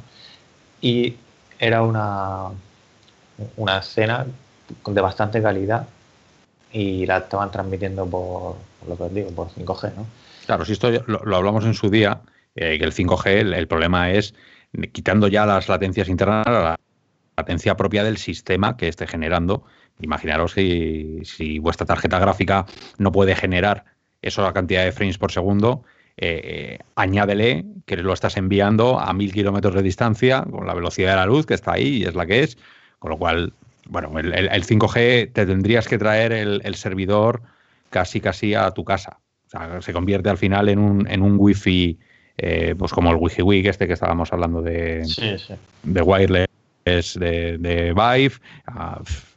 [0.79, 1.17] y
[1.59, 2.49] era una,
[3.57, 4.25] una escena
[4.85, 5.85] de bastante calidad
[6.71, 10.05] y la estaban transmitiendo por, por lo que os digo, por 5G, ¿no?
[10.45, 12.21] Claro, si esto lo, hablamos en su día,
[12.55, 14.33] que el 5G, el, problema es
[14.91, 16.79] quitando ya las latencias internas, la
[17.37, 19.63] latencia propia del sistema que esté generando.
[19.99, 22.65] Imaginaros si, si vuestra tarjeta gráfica
[22.97, 23.85] no puede generar
[24.21, 25.83] esa cantidad de frames por segundo,
[26.17, 31.15] eh, añádele que lo estás enviando a mil kilómetros de distancia con la velocidad de
[31.15, 32.57] la luz que está ahí y es la que es.
[32.99, 33.53] Con lo cual,
[33.87, 37.41] bueno, el, 5G te tendrías que traer el, servidor
[37.89, 39.19] casi casi a tu casa.
[39.53, 41.97] Sea, se convierte al final en un, en un wifi,
[42.37, 45.05] eh, pues como el WiFi este que estábamos hablando de,
[45.83, 46.49] de wireless
[47.15, 48.35] de, de Vive,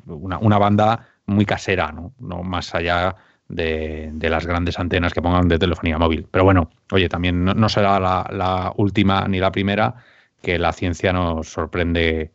[0.06, 2.12] una, una, banda muy casera, ¿no?
[2.18, 3.14] no más allá
[3.48, 6.26] de, las grandes antenas que pongan de telefonía móvil.
[6.30, 9.96] Pero bueno, oye, también no, será la, última ni la primera
[10.42, 12.32] que la ciencia nos sorprende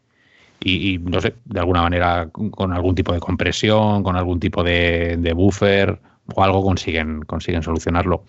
[0.63, 5.34] y, no sé, de alguna manera con algún tipo de compresión, con algún tipo de,
[5.36, 5.99] buffer
[6.34, 8.24] o algo consiguen, consiguen solucionarlo.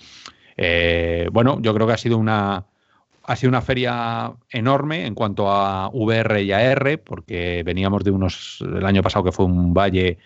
[0.57, 2.67] Eh, bueno, yo creo que ha sido una
[3.25, 8.59] ha sido una feria enorme en cuanto a VR y AR, porque veníamos de unos
[8.61, 10.19] el año pasado que fue un valle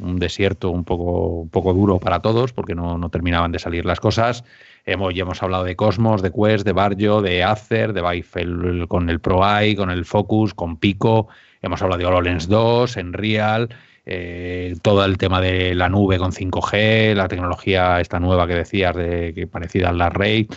[0.00, 4.00] un desierto un poco, un poco duro para todos porque no, terminaban de salir las
[4.00, 4.44] cosas.
[4.86, 9.10] Hemos, ya hemos hablado de Cosmos, de Quest, de Barrio, de Acer, de Vive con
[9.10, 11.28] el Pro Eye, con el Focus, con Pico.
[11.60, 13.68] Hemos hablado de HoloLens 2, en Real,
[14.10, 18.96] eh, todo el tema de la nube con 5G, la tecnología esta nueva que decías,
[18.96, 20.48] de, que parecida a la Ray.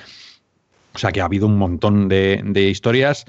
[0.93, 3.25] O sea que ha habido un montón de, de historias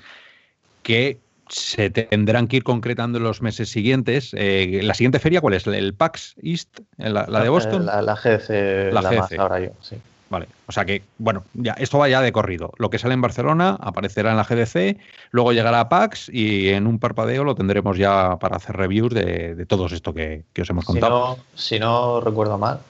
[0.82, 1.18] que
[1.48, 4.30] se tendrán que ir concretando en los meses siguientes.
[4.34, 5.66] Eh, ¿La siguiente feria cuál es?
[5.66, 6.80] ¿El PAX East?
[6.96, 7.84] ¿La, de Boston?
[7.84, 9.38] La, la la, GDC.
[9.38, 9.96] ahora yo, sí.
[10.32, 12.72] Vale, o sea que, bueno, ya esto va ya de corrido.
[12.78, 14.96] Lo que sale en Barcelona aparecerá en la GDC,
[15.30, 19.54] luego llegará a PAX y en un parpadeo lo tendremos ya para hacer reviews de,
[19.54, 21.36] de todo esto que, os hemos contado.
[21.54, 22.80] Si no, recuerdo mal,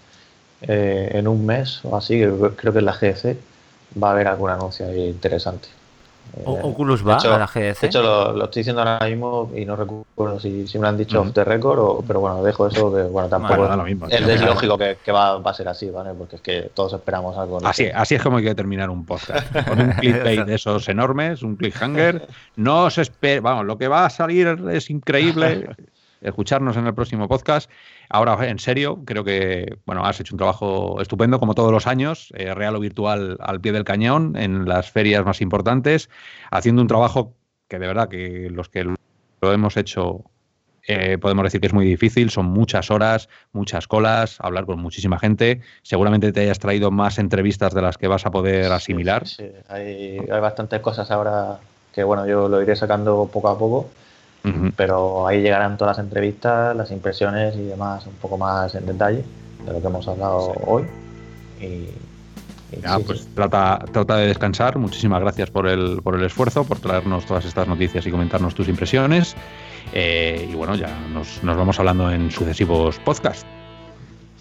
[0.61, 3.36] eh, en un mes o así, creo que en la GDC
[4.01, 5.66] va a haber algún anuncio interesante.
[6.37, 7.81] Eh, ¿Oculus va a la GDC?
[7.81, 11.20] De hecho, lo, estoy diciendo ahora mismo y no recuerdo si, me lo han dicho
[11.20, 13.66] off the record, o, pero bueno, dejo eso que, bueno, tampoco
[14.09, 16.12] es, lógico que, va, a ser así, ¿vale?
[16.16, 17.59] Porque es que todos esperamos algo.
[17.64, 19.47] Así, así es como hay que terminar un podcast.
[19.68, 22.27] Con un clickbait de esos enormes, un cliffhanger.
[22.57, 25.68] No os espera, vamos, lo que va a salir es increíble.
[26.23, 27.70] Escucharnos en el próximo podcast.
[28.09, 32.33] Ahora, en serio, creo que bueno, has hecho un trabajo estupendo, como todos los años,
[32.37, 36.09] eh, real o virtual al pie del cañón, en las ferias más importantes,
[36.51, 37.35] haciendo un trabajo
[37.68, 40.25] que de verdad que los que lo hemos hecho
[40.87, 45.18] eh, podemos decir que es muy difícil, son muchas horas, muchas colas, hablar con muchísima
[45.18, 45.61] gente.
[45.83, 49.27] Seguramente te hayas traído más entrevistas de las que vas a poder asimilar.
[49.27, 51.59] Sí, Hay, hay, bastantes cosas ahora
[51.95, 53.91] que bueno, yo lo iré sacando poco a poco
[54.76, 59.24] pero ahí llegarán todas las entrevistas, las impresiones y demás un poco más en detalle
[59.64, 60.84] de lo que hemos hablado hoy.
[61.61, 61.88] Y,
[63.07, 64.78] pues Trata, trata de descansar.
[64.78, 68.68] Muchísimas gracias por el, por el esfuerzo, por traernos todas estas noticias y comentarnos tus
[68.68, 69.36] impresiones.
[69.93, 73.47] Eh, y bueno, ya nos, nos vamos hablando en sucesivos podcasts.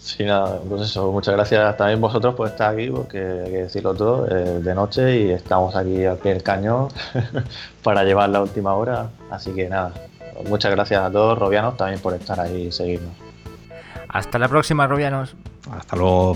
[0.01, 3.93] Sí, nada, pues eso, muchas gracias también vosotros por estar aquí, porque hay que decirlo
[3.93, 6.87] todo, eh, de noche y estamos aquí al pie del cañón
[7.83, 9.11] para llevar la última hora.
[9.29, 9.93] Así que nada,
[10.49, 13.13] muchas gracias a todos, Robianos, también por estar ahí y seguirnos.
[14.09, 15.35] Hasta la próxima, Robianos.
[15.71, 16.35] Hasta luego.